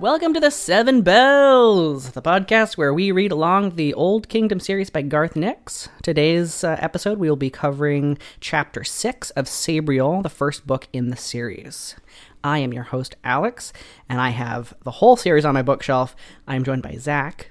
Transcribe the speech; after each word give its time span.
Welcome 0.00 0.32
to 0.32 0.40
the 0.40 0.50
Seven 0.50 1.02
Bells, 1.02 2.12
the 2.12 2.22
podcast 2.22 2.78
where 2.78 2.94
we 2.94 3.12
read 3.12 3.32
along 3.32 3.76
the 3.76 3.92
Old 3.92 4.30
Kingdom 4.30 4.58
series 4.58 4.88
by 4.88 5.02
Garth 5.02 5.36
Nix. 5.36 5.90
Today's 6.02 6.64
uh, 6.64 6.76
episode, 6.80 7.18
we 7.18 7.28
will 7.28 7.36
be 7.36 7.50
covering 7.50 8.16
Chapter 8.40 8.82
6 8.82 9.28
of 9.32 9.44
Sabriel, 9.44 10.22
the 10.22 10.30
first 10.30 10.66
book 10.66 10.88
in 10.94 11.10
the 11.10 11.18
series. 11.18 11.96
I 12.42 12.60
am 12.60 12.72
your 12.72 12.84
host, 12.84 13.16
Alex, 13.24 13.74
and 14.08 14.22
I 14.22 14.30
have 14.30 14.72
the 14.84 14.90
whole 14.90 15.16
series 15.16 15.44
on 15.44 15.52
my 15.52 15.60
bookshelf. 15.62 16.16
I 16.48 16.56
am 16.56 16.64
joined 16.64 16.82
by 16.82 16.96
Zach, 16.96 17.50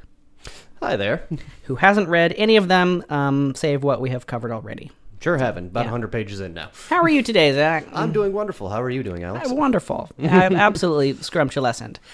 Hi 0.81 0.95
there. 0.95 1.27
who 1.65 1.75
hasn't 1.75 2.09
read 2.09 2.33
any 2.35 2.57
of 2.57 2.67
them, 2.67 3.03
um, 3.09 3.53
save 3.53 3.83
what 3.83 4.01
we 4.01 4.09
have 4.09 4.25
covered 4.25 4.51
already. 4.51 4.91
Sure 5.19 5.37
haven't. 5.37 5.67
About 5.67 5.81
Yeah. 5.81 5.91
100 5.91 6.11
pages 6.11 6.39
in 6.39 6.53
now. 6.53 6.69
How 6.89 7.01
are 7.01 7.09
you 7.09 7.21
today, 7.21 7.51
Zach? 7.53 7.85
I'm 7.93 8.11
doing 8.11 8.31
wonderful. 8.31 8.69
How 8.69 8.81
are 8.81 8.89
you 8.89 9.03
doing, 9.03 9.23
Alex? 9.23 9.49
Wonderful. 9.51 10.09
I'm 10.21 10.55
absolutely 10.55 11.13
scrumptious. 11.21 11.59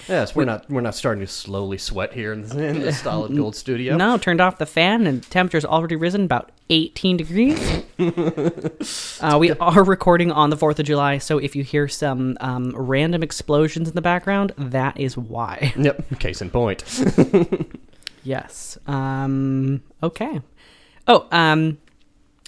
Yes, 0.08 0.36
we're 0.36 0.46
not 0.46 0.70
we're 0.70 0.82
not 0.82 0.96
starting 0.96 1.22
to 1.22 1.28
slowly 1.32 1.78
sweat 1.78 2.14
here 2.14 2.34
in 2.34 2.42
the, 2.44 2.66
in 2.66 2.82
the 2.82 2.92
Solid 2.92 3.36
Gold 3.36 3.56
studio. 3.56 3.96
No, 3.96 4.18
turned 4.18 4.42
off 4.42 4.58
the 4.58 4.66
fan 4.66 5.06
and 5.06 5.22
temperature's 5.30 5.66
already 5.66 5.96
risen 5.96 6.24
about 6.24 6.52
18 6.70 7.18
degrees. 7.18 7.84
uh, 9.22 9.38
we 9.40 9.52
are 9.52 9.84
recording 9.84 10.32
on 10.32 10.50
the 10.50 10.58
4th 10.58 10.80
of 10.80 10.86
July, 10.86 11.20
so 11.20 11.38
if 11.38 11.56
you 11.56 11.64
hear 11.64 11.88
some 11.88 12.38
um, 12.42 12.76
random 12.76 13.22
explosions 13.22 13.88
in 13.88 13.94
the 13.94 14.02
background, 14.02 14.52
that 14.58 15.00
is 15.00 15.16
why. 15.16 15.74
Yep. 15.78 16.20
Case 16.20 16.42
in 16.42 16.50
point. 16.50 16.84
yes. 18.24 18.78
Um, 18.88 19.84
okay. 20.02 20.42
Oh, 21.08 21.28
um, 21.32 21.78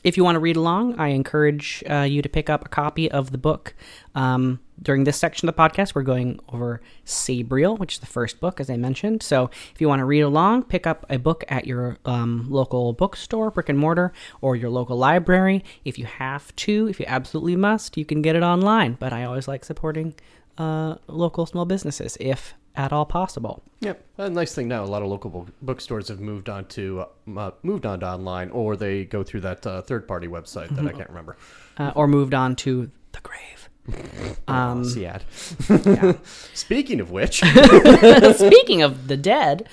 if 0.03 0.15
you 0.15 0.23
want 0.23 0.35
to 0.35 0.39
read 0.39 0.55
along, 0.55 0.99
I 0.99 1.09
encourage 1.09 1.83
uh, 1.89 2.01
you 2.01 2.21
to 2.21 2.29
pick 2.29 2.49
up 2.49 2.65
a 2.65 2.69
copy 2.69 3.09
of 3.09 3.31
the 3.31 3.37
book. 3.37 3.73
Um, 4.13 4.59
during 4.81 5.05
this 5.05 5.17
section 5.17 5.49
of 5.49 5.55
the 5.55 5.61
podcast, 5.61 5.95
we're 5.95 6.03
going 6.03 6.39
over 6.49 6.81
Sabriel, 7.03 7.77
which 7.79 7.95
is 7.95 7.99
the 7.99 8.05
first 8.05 8.39
book, 8.39 8.59
as 8.59 8.69
I 8.69 8.77
mentioned. 8.77 9.23
So 9.23 9.49
if 9.73 9.81
you 9.81 9.87
want 9.87 10.01
to 10.01 10.05
read 10.05 10.21
along, 10.21 10.63
pick 10.63 10.85
up 10.85 11.05
a 11.09 11.17
book 11.17 11.43
at 11.49 11.65
your 11.65 11.97
um, 12.05 12.45
local 12.47 12.93
bookstore, 12.93 13.49
brick 13.49 13.69
and 13.69 13.79
mortar, 13.79 14.13
or 14.39 14.55
your 14.55 14.69
local 14.69 14.97
library. 14.97 15.63
If 15.83 15.97
you 15.97 16.05
have 16.05 16.55
to, 16.57 16.87
if 16.87 16.99
you 16.99 17.05
absolutely 17.07 17.55
must, 17.55 17.97
you 17.97 18.05
can 18.05 18.21
get 18.21 18.35
it 18.35 18.43
online. 18.43 18.97
But 18.99 19.13
I 19.13 19.23
always 19.23 19.47
like 19.47 19.65
supporting 19.65 20.13
uh, 20.59 20.95
local 21.07 21.47
small 21.47 21.65
businesses, 21.65 22.17
if 22.19 22.53
at 22.77 22.93
all 22.93 23.05
possible. 23.05 23.63
Yep. 23.81 24.05
A 24.19 24.29
nice 24.29 24.53
thing 24.53 24.67
now, 24.67 24.83
a 24.83 24.85
lot 24.85 25.01
of 25.01 25.09
local 25.09 25.29
book- 25.29 25.53
bookstores 25.61 26.07
have 26.07 26.19
moved 26.21 26.47
on 26.47 26.65
to 26.69 27.05
uh, 27.35 27.51
moved 27.63 27.85
on 27.85 27.99
to 27.99 28.07
online, 28.07 28.49
or 28.51 28.77
they 28.77 29.03
go 29.03 29.23
through 29.23 29.41
that 29.41 29.65
uh, 29.67 29.81
third 29.81 30.07
party 30.07 30.27
website 30.27 30.69
that 30.75 30.85
I 30.87 30.91
can't 30.91 31.09
remember. 31.09 31.35
Uh, 31.77 31.91
or 31.95 32.07
moved 32.07 32.33
on 32.33 32.55
to 32.57 32.89
the 33.11 33.19
grave. 33.21 33.69
Um, 34.49 34.83
Seat. 34.85 35.01
Yeah. 35.01 36.13
Speaking 36.53 36.99
of 37.01 37.11
which, 37.11 37.39
Speaking 38.35 38.81
of 38.81 39.07
the 39.07 39.17
dead, 39.17 39.67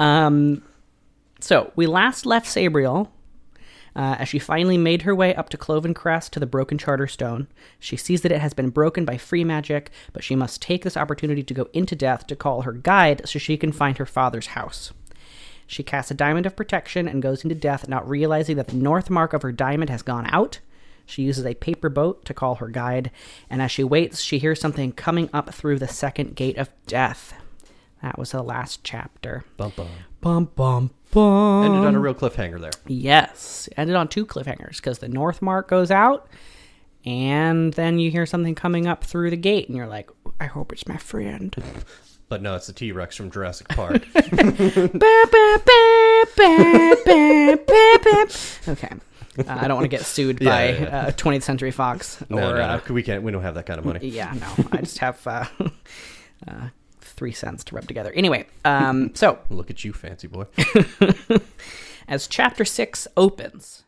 um, 0.00 0.62
so 1.40 1.72
we 1.76 1.86
last 1.86 2.26
left 2.26 2.46
Sabriel 2.46 3.08
uh, 3.98 4.14
as 4.20 4.28
she 4.28 4.38
finally 4.38 4.78
made 4.78 5.02
her 5.02 5.14
way 5.14 5.34
up 5.34 5.48
to 5.48 5.56
Cloven 5.56 5.92
Crest 5.92 6.32
to 6.32 6.40
the 6.40 6.46
broken 6.46 6.78
Charter 6.78 7.08
Stone. 7.08 7.48
She 7.80 7.96
sees 7.96 8.22
that 8.22 8.30
it 8.30 8.40
has 8.40 8.54
been 8.54 8.70
broken 8.70 9.04
by 9.04 9.18
free 9.18 9.42
magic, 9.42 9.90
but 10.12 10.22
she 10.22 10.36
must 10.36 10.62
take 10.62 10.84
this 10.84 10.96
opportunity 10.96 11.42
to 11.42 11.52
go 11.52 11.68
into 11.72 11.96
death 11.96 12.24
to 12.28 12.36
call 12.36 12.62
her 12.62 12.72
guide 12.72 13.22
so 13.28 13.40
she 13.40 13.56
can 13.56 13.72
find 13.72 13.98
her 13.98 14.06
father's 14.06 14.48
house. 14.48 14.92
She 15.66 15.82
casts 15.82 16.12
a 16.12 16.14
diamond 16.14 16.46
of 16.46 16.54
protection 16.54 17.08
and 17.08 17.20
goes 17.20 17.42
into 17.42 17.56
death, 17.56 17.88
not 17.88 18.08
realizing 18.08 18.56
that 18.56 18.68
the 18.68 18.76
north 18.76 19.10
mark 19.10 19.32
of 19.32 19.42
her 19.42 19.52
diamond 19.52 19.90
has 19.90 20.02
gone 20.02 20.28
out. 20.30 20.60
She 21.04 21.22
uses 21.22 21.44
a 21.44 21.54
paper 21.54 21.88
boat 21.88 22.24
to 22.26 22.34
call 22.34 22.56
her 22.56 22.68
guide, 22.68 23.10
and 23.50 23.60
as 23.60 23.72
she 23.72 23.82
waits, 23.82 24.20
she 24.20 24.38
hears 24.38 24.60
something 24.60 24.92
coming 24.92 25.28
up 25.32 25.52
through 25.52 25.80
the 25.80 25.88
second 25.88 26.36
gate 26.36 26.56
of 26.56 26.70
death. 26.86 27.34
That 28.00 28.16
was 28.16 28.30
the 28.30 28.42
last 28.44 28.84
chapter. 28.84 29.44
bum, 29.56 29.72
bum. 29.74 29.88
Bum 30.20 30.44
bum 30.54 30.90
bum. 31.12 31.64
ended 31.64 31.84
on 31.84 31.94
a 31.94 31.98
real 32.00 32.14
cliffhanger 32.14 32.60
there. 32.60 32.70
Yes, 32.86 33.68
ended 33.76 33.96
on 33.96 34.08
two 34.08 34.24
cliffhangers 34.26 34.76
because 34.76 34.98
the 34.98 35.08
north 35.08 35.40
mark 35.42 35.68
goes 35.68 35.90
out, 35.90 36.28
and 37.04 37.72
then 37.74 37.98
you 37.98 38.10
hear 38.10 38.26
something 38.26 38.54
coming 38.54 38.86
up 38.86 39.04
through 39.04 39.30
the 39.30 39.36
gate, 39.36 39.68
and 39.68 39.76
you're 39.76 39.86
like, 39.86 40.10
"I 40.40 40.46
hope 40.46 40.72
it's 40.72 40.86
my 40.88 40.96
friend." 40.98 41.54
But 42.30 42.42
no, 42.42 42.56
it's 42.56 42.66
the 42.66 42.74
T 42.74 42.92
Rex 42.92 43.16
from 43.16 43.30
Jurassic 43.30 43.68
Park. 43.68 44.06
Okay. 48.68 48.88
Uh, 49.38 49.44
I 49.46 49.68
don't 49.68 49.76
want 49.76 49.84
to 49.84 49.88
get 49.88 50.04
sued 50.04 50.38
Yeah, 50.42 50.50
by 50.50 50.68
yeah, 50.70 50.80
yeah. 50.80 50.98
Uh, 51.06 51.10
20th 51.12 51.42
Century 51.42 51.70
Fox 51.70 52.22
no, 52.28 52.36
or 52.36 52.56
no, 52.58 52.62
uh, 52.62 52.80
no, 52.88 52.94
we 52.94 53.02
can't. 53.02 53.22
We 53.22 53.30
don't 53.32 53.42
have 53.42 53.54
that 53.54 53.66
kind 53.66 53.78
of 53.78 53.84
money. 53.84 54.06
yeah, 54.08 54.34
no. 54.38 54.64
I 54.72 54.78
just 54.78 54.98
have 54.98 55.24
uh, 55.26 55.44
uh, 56.46 56.68
three 57.18 57.32
cents 57.32 57.64
to 57.64 57.74
rub 57.74 57.88
together. 57.88 58.12
Anyway, 58.12 58.46
um, 58.64 59.10
so 59.14 59.40
Look 59.50 59.70
at 59.70 59.84
you, 59.84 59.92
fancy 59.92 60.28
boy. 60.28 60.44
as 62.08 62.28
chapter 62.28 62.64
six 62.64 63.08
opens, 63.16 63.82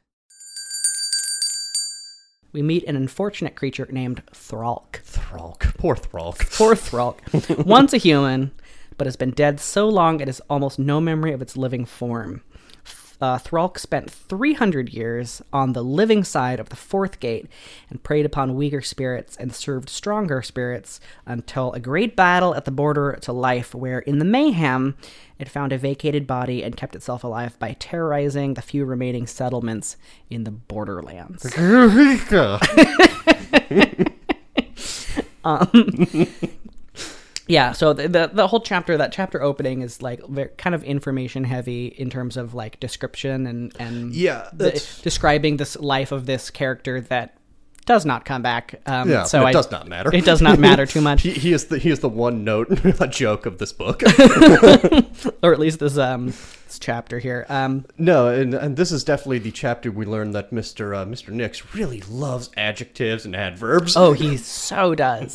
we 2.52 2.60
meet 2.60 2.82
an 2.88 2.96
unfortunate 2.96 3.54
creature 3.54 3.86
named 3.88 4.24
Thralk. 4.34 5.00
Thralk. 5.04 5.72
Poor 5.78 5.94
Thralk. 5.94 6.50
Poor 6.50 6.74
Thralk, 6.86 7.22
once 7.64 7.92
a 7.92 7.98
human, 7.98 8.50
but 8.98 9.06
has 9.06 9.14
been 9.14 9.30
dead 9.30 9.60
so 9.60 9.88
long 9.88 10.18
it 10.18 10.26
has 10.26 10.41
almost 10.50 10.80
no 10.80 11.00
memory 11.00 11.32
of 11.32 11.41
its 11.41 11.56
living 11.56 11.84
form. 11.84 12.42
Uh, 13.20 13.36
Thralk 13.38 13.78
spent 13.78 14.10
300 14.10 14.88
years 14.91 15.42
on 15.53 15.75
the 15.75 15.84
living 15.84 16.25
side 16.25 16.58
of 16.58 16.70
the 16.70 16.76
fourth 16.76 17.20
gate 17.20 17.47
and 17.91 18.03
preyed 18.03 18.25
upon 18.25 18.54
weaker 18.54 18.81
spirits 18.81 19.36
and 19.36 19.54
served 19.54 19.91
stronger 19.91 20.41
spirits 20.41 21.00
until 21.26 21.72
a 21.72 21.80
great 21.80 22.16
battle 22.16 22.54
at 22.54 22.64
the 22.64 22.70
border 22.70 23.19
to 23.20 23.32
life, 23.32 23.75
where 23.75 23.98
in 23.98 24.19
the 24.19 24.25
mayhem 24.25 24.97
it 25.38 25.48
found 25.48 25.72
a 25.72 25.78
vacated 25.78 26.26
body 26.26 26.62
and 26.62 26.76
kept 26.76 26.97
itself 26.97 27.22
alive 27.22 27.59
by 27.59 27.76
terrorizing 27.78 28.54
the 28.54 28.62
few 28.62 28.84
remaining 28.84 29.26
settlements 29.26 29.97
in 30.30 30.44
the 30.44 30.50
borderlands. 30.50 31.44
yeah 37.50 37.72
so 37.72 37.93
the, 37.93 38.09
the 38.09 38.31
the 38.33 38.47
whole 38.47 38.61
chapter 38.61 38.97
that 38.97 39.12
chapter 39.12 39.43
opening 39.43 39.83
is 39.83 40.00
like 40.03 40.21
very, 40.28 40.49
kind 40.56 40.75
of 40.75 40.83
information 40.84 41.44
heavy 41.44 41.87
in 41.87 42.09
terms 42.11 42.37
of 42.37 42.55
like 42.55 42.78
description 42.81 43.47
and 43.47 43.75
and 43.78 44.15
Yeah, 44.15 44.49
the- 44.53 44.83
describing 45.03 45.56
this 45.59 45.77
life 45.78 46.12
of 46.12 46.27
this 46.27 46.50
character 46.50 47.00
that 47.03 47.37
does 47.87 48.05
not 48.06 48.25
come 48.25 48.43
back 48.43 48.81
um 48.87 49.10
Yeah, 49.10 49.25
so 49.25 49.41
it 49.43 49.47
I, 49.47 49.53
does 49.53 49.71
not 49.71 49.89
matter. 49.89 50.15
it 50.15 50.25
does 50.25 50.41
not 50.41 50.59
matter 50.59 50.87
too 50.87 51.00
much 51.00 51.22
He, 51.27 51.33
he 51.33 51.53
is 51.53 51.66
the 51.66 51.78
he 51.78 51.91
is 51.91 52.00
the 52.00 52.09
one 52.09 52.44
note 52.44 52.69
a 53.00 53.09
joke 53.09 53.47
of 53.47 53.59
this 53.59 53.72
book. 53.72 54.03
or 55.43 55.53
at 55.53 55.59
least 55.59 55.78
this 55.81 55.97
um 55.99 56.33
this 56.70 56.78
chapter 56.78 57.19
here 57.19 57.44
um 57.48 57.84
no, 57.98 58.28
and 58.28 58.54
and 58.54 58.76
this 58.76 58.92
is 58.92 59.04
definitely 59.04 59.41
the 59.41 59.50
chapter 59.50 59.91
we 59.91 60.06
learn 60.06 60.31
that 60.31 60.53
Mister 60.53 60.94
uh, 60.94 61.04
Mister 61.04 61.32
Nix 61.32 61.75
really 61.75 62.00
loves 62.03 62.50
adjectives 62.56 63.25
and 63.25 63.34
adverbs. 63.34 63.97
oh 63.97 64.12
he 64.14 64.36
so 64.36 64.94
does 64.94 65.34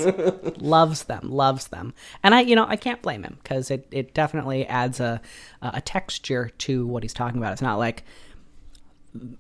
loves 0.57 1.03
them 1.03 1.29
loves 1.29 1.68
them 1.68 1.94
and 2.24 2.34
i 2.34 2.41
you 2.41 2.56
know 2.56 2.66
i 2.68 2.75
can't 2.75 3.01
blame 3.01 3.24
him 3.24 3.38
because 3.44 3.69
it, 3.69 3.88
it 3.91 4.13
definitely 4.13 4.66
adds 4.68 5.00
a 5.00 5.22
a 5.62 5.81
texture 5.81 6.51
to 6.57 6.85
what 6.88 7.03
he's 7.03 7.13
talking 7.13 7.38
about 7.38 7.51
it's 7.51 7.62
not 7.62 7.78
like 7.78 8.03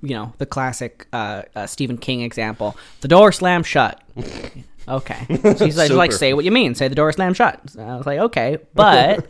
you 0.01 0.15
know 0.15 0.33
the 0.37 0.45
classic 0.45 1.07
uh, 1.13 1.43
uh, 1.55 1.67
Stephen 1.67 1.97
King 1.97 2.21
example. 2.21 2.77
The 3.01 3.07
door 3.07 3.31
slammed 3.31 3.65
shut. 3.65 4.01
okay, 4.87 5.25
so 5.29 5.65
he's 5.65 5.77
like, 5.77 5.91
like, 5.91 6.11
say 6.11 6.33
what 6.33 6.45
you 6.45 6.51
mean. 6.51 6.75
Say 6.75 6.87
the 6.87 6.95
door 6.95 7.11
slammed 7.11 7.37
shut. 7.37 7.69
So 7.69 7.81
I 7.81 7.95
was 7.95 8.05
like, 8.05 8.19
okay, 8.19 8.59
but 8.73 9.25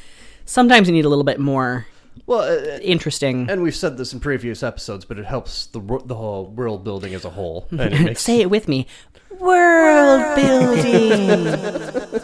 sometimes 0.44 0.88
you 0.88 0.94
need 0.94 1.04
a 1.04 1.08
little 1.08 1.24
bit 1.24 1.38
more 1.38 1.86
well, 2.26 2.40
uh, 2.40 2.78
interesting. 2.78 3.48
and 3.50 3.62
we've 3.62 3.74
said 3.74 3.96
this 3.96 4.12
in 4.12 4.20
previous 4.20 4.62
episodes, 4.62 5.04
but 5.04 5.18
it 5.18 5.24
helps 5.24 5.66
the 5.66 5.80
the 6.04 6.14
whole 6.14 6.46
world 6.46 6.84
building 6.84 7.14
as 7.14 7.24
a 7.24 7.30
whole. 7.30 7.66
And 7.70 7.94
it 7.94 8.00
makes 8.02 8.22
Say 8.22 8.40
it 8.40 8.50
with 8.50 8.68
me. 8.68 8.86
World 9.38 10.36
building. 10.36 11.44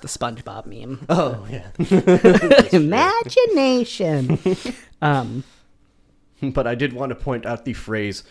the 0.00 0.06
SpongeBob 0.08 0.66
meme. 0.66 1.04
oh 1.08 1.46
yeah. 1.50 1.70
Imagination. 2.72 4.38
um, 5.02 5.44
but 6.40 6.66
I 6.66 6.74
did 6.74 6.92
want 6.92 7.10
to 7.10 7.16
point 7.16 7.44
out 7.46 7.64
the 7.64 7.72
phrase 7.74 8.22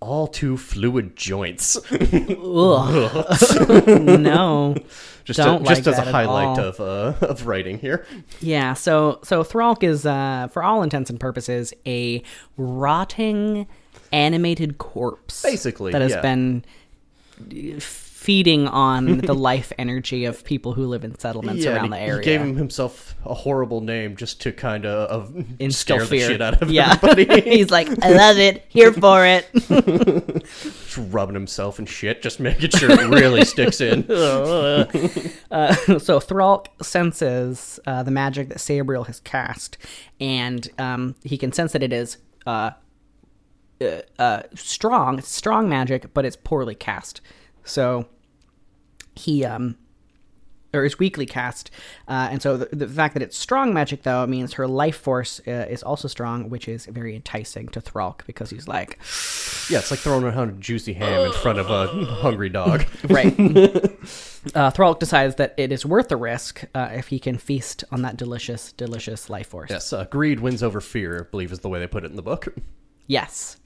"all 0.00 0.26
too 0.26 0.56
fluid 0.56 1.16
joints," 1.16 1.78
no. 1.90 3.14
just 5.24 5.40
to, 5.40 5.52
like 5.54 5.66
just 5.66 5.88
as 5.88 5.98
a 5.98 6.02
highlight 6.02 6.58
of 6.58 6.80
uh, 6.80 7.14
of 7.26 7.46
writing 7.46 7.78
here. 7.78 8.06
Yeah, 8.40 8.74
so 8.74 9.20
so 9.24 9.42
Thralk 9.42 9.82
is 9.82 10.06
uh 10.06 10.48
for 10.52 10.62
all 10.62 10.82
intents 10.82 11.10
and 11.10 11.18
purposes 11.18 11.74
a 11.86 12.22
rotting 12.56 13.66
animated 14.12 14.78
corpse. 14.78 15.42
Basically, 15.42 15.92
that 15.92 16.02
has 16.02 16.12
yeah. 16.12 16.20
been 16.20 16.64
feeding 18.26 18.66
on 18.66 19.18
the 19.18 19.32
life 19.50 19.72
energy 19.78 20.24
of 20.24 20.42
people 20.42 20.72
who 20.72 20.84
live 20.84 21.04
in 21.04 21.16
settlements 21.16 21.64
Yeah, 21.64 21.76
around 21.76 21.90
the 21.90 22.00
area. 22.00 22.18
He 22.18 22.24
gave 22.24 22.40
him 22.40 22.56
himself 22.56 23.14
a 23.24 23.34
horrible 23.34 23.80
name 23.80 24.16
just 24.16 24.40
to 24.40 24.50
kind 24.52 24.84
of 24.84 25.32
Instill 25.60 25.98
scare 25.98 26.00
the 26.00 26.06
fear. 26.06 26.28
shit 26.30 26.42
out 26.42 26.60
of 26.60 26.68
yeah. 26.68 26.98
everybody. 27.00 27.40
He's 27.56 27.70
like, 27.70 27.86
I 28.04 28.10
love 28.10 28.36
it. 28.38 28.64
Here 28.68 28.92
for 28.92 29.24
it. 29.24 29.48
just 30.48 30.98
rubbing 31.12 31.36
himself 31.36 31.78
and 31.78 31.88
shit, 31.88 32.20
just 32.20 32.40
making 32.40 32.70
sure 32.70 32.90
it 32.90 33.08
really 33.08 33.44
sticks 33.44 33.80
in. 33.80 34.10
uh, 34.10 35.72
so 36.00 36.18
Thralk 36.18 36.82
senses 36.82 37.78
uh, 37.86 38.02
the 38.02 38.10
magic 38.10 38.48
that 38.48 38.58
Sabriel 38.58 39.06
has 39.06 39.20
cast, 39.20 39.78
and 40.18 40.68
um, 40.80 41.14
he 41.22 41.38
can 41.38 41.52
sense 41.52 41.70
that 41.70 41.82
it 41.84 41.92
is 41.92 42.16
uh, 42.44 42.70
uh, 43.80 44.00
uh, 44.18 44.42
strong, 44.56 45.20
strong 45.20 45.68
magic, 45.68 46.12
but 46.12 46.24
it's 46.24 46.34
poorly 46.34 46.74
cast. 46.74 47.20
So 47.62 48.08
he 49.16 49.44
um, 49.44 49.76
or 50.74 50.84
is 50.84 50.98
weakly 50.98 51.26
cast, 51.26 51.70
uh, 52.06 52.28
and 52.30 52.42
so 52.42 52.56
the, 52.56 52.76
the 52.76 52.88
fact 52.88 53.14
that 53.14 53.22
it's 53.22 53.36
strong 53.36 53.72
magic 53.72 54.02
though 54.02 54.26
means 54.26 54.54
her 54.54 54.68
life 54.68 54.96
force 54.96 55.40
uh, 55.46 55.66
is 55.68 55.82
also 55.82 56.06
strong, 56.06 56.50
which 56.50 56.68
is 56.68 56.86
very 56.86 57.14
enticing 57.14 57.68
to 57.68 57.80
Thralk 57.80 58.26
because 58.26 58.50
he's 58.50 58.68
like, 58.68 58.98
Yeah, 59.68 59.78
it's 59.78 59.90
like 59.90 60.00
throwing 60.00 60.24
a 60.24 60.52
juicy 60.52 60.92
ham 60.92 61.26
in 61.26 61.32
front 61.32 61.58
of 61.58 61.70
a 61.70 61.86
hungry 62.04 62.48
dog. 62.48 62.84
Right. 63.08 63.34
uh, 64.54 64.70
Thralk 64.70 65.00
decides 65.00 65.36
that 65.36 65.54
it 65.56 65.72
is 65.72 65.86
worth 65.86 66.08
the 66.08 66.16
risk 66.16 66.64
uh, 66.74 66.90
if 66.92 67.08
he 67.08 67.18
can 67.18 67.38
feast 67.38 67.84
on 67.90 68.02
that 68.02 68.16
delicious, 68.16 68.72
delicious 68.72 69.30
life 69.30 69.48
force. 69.48 69.70
Yes, 69.70 69.92
uh, 69.92 70.04
greed 70.04 70.40
wins 70.40 70.62
over 70.62 70.80
fear, 70.80 71.26
I 71.26 71.30
believe 71.30 71.52
is 71.52 71.60
the 71.60 71.68
way 71.68 71.78
they 71.78 71.86
put 71.86 72.04
it 72.04 72.10
in 72.10 72.16
the 72.16 72.22
book. 72.22 72.48
Yes. 73.06 73.56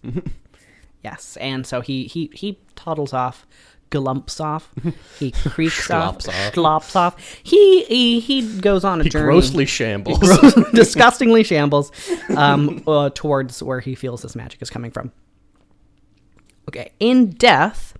yes. 1.03 1.37
And 1.39 1.67
so 1.67 1.81
he 1.81 2.05
he 2.05 2.31
he 2.35 2.59
toddles 2.77 3.13
off, 3.13 3.47
glumps 3.91 4.41
off, 4.41 4.73
he 5.19 5.31
creaks 5.33 5.91
off, 5.91 6.27
off. 6.57 6.97
off. 6.97 7.41
He 7.43 7.85
he 7.85 8.21
he 8.21 8.59
goes 8.61 8.85
on 8.85 9.01
a 9.01 9.05
He 9.05 9.11
journey. 9.11 9.25
grossly 9.27 9.67
shambles. 9.67 10.19
disgustingly 10.73 11.43
shambles 11.45 11.91
um, 12.37 12.83
uh, 12.87 13.11
towards 13.15 13.63
where 13.63 13.81
he 13.81 13.95
feels 13.95 14.23
this 14.23 14.35
magic 14.37 14.63
is 14.63 14.71
coming 14.71 14.91
from. 14.91 15.13
Okay, 16.69 16.93
in 17.01 17.31
death, 17.31 17.95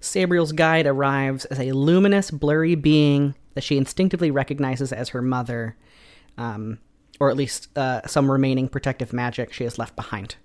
Sabriel's 0.00 0.52
guide 0.52 0.86
arrives 0.86 1.44
as 1.46 1.58
a 1.58 1.72
luminous, 1.72 2.30
blurry 2.30 2.74
being 2.74 3.34
that 3.54 3.62
she 3.64 3.78
instinctively 3.78 4.30
recognizes 4.30 4.92
as 4.92 5.10
her 5.10 5.22
mother, 5.22 5.76
um, 6.36 6.78
or 7.20 7.30
at 7.30 7.36
least 7.36 7.68
uh, 7.78 8.06
some 8.06 8.30
remaining 8.30 8.68
protective 8.68 9.12
magic 9.12 9.52
she 9.52 9.64
has 9.64 9.78
left 9.78 9.96
behind. 9.96 10.36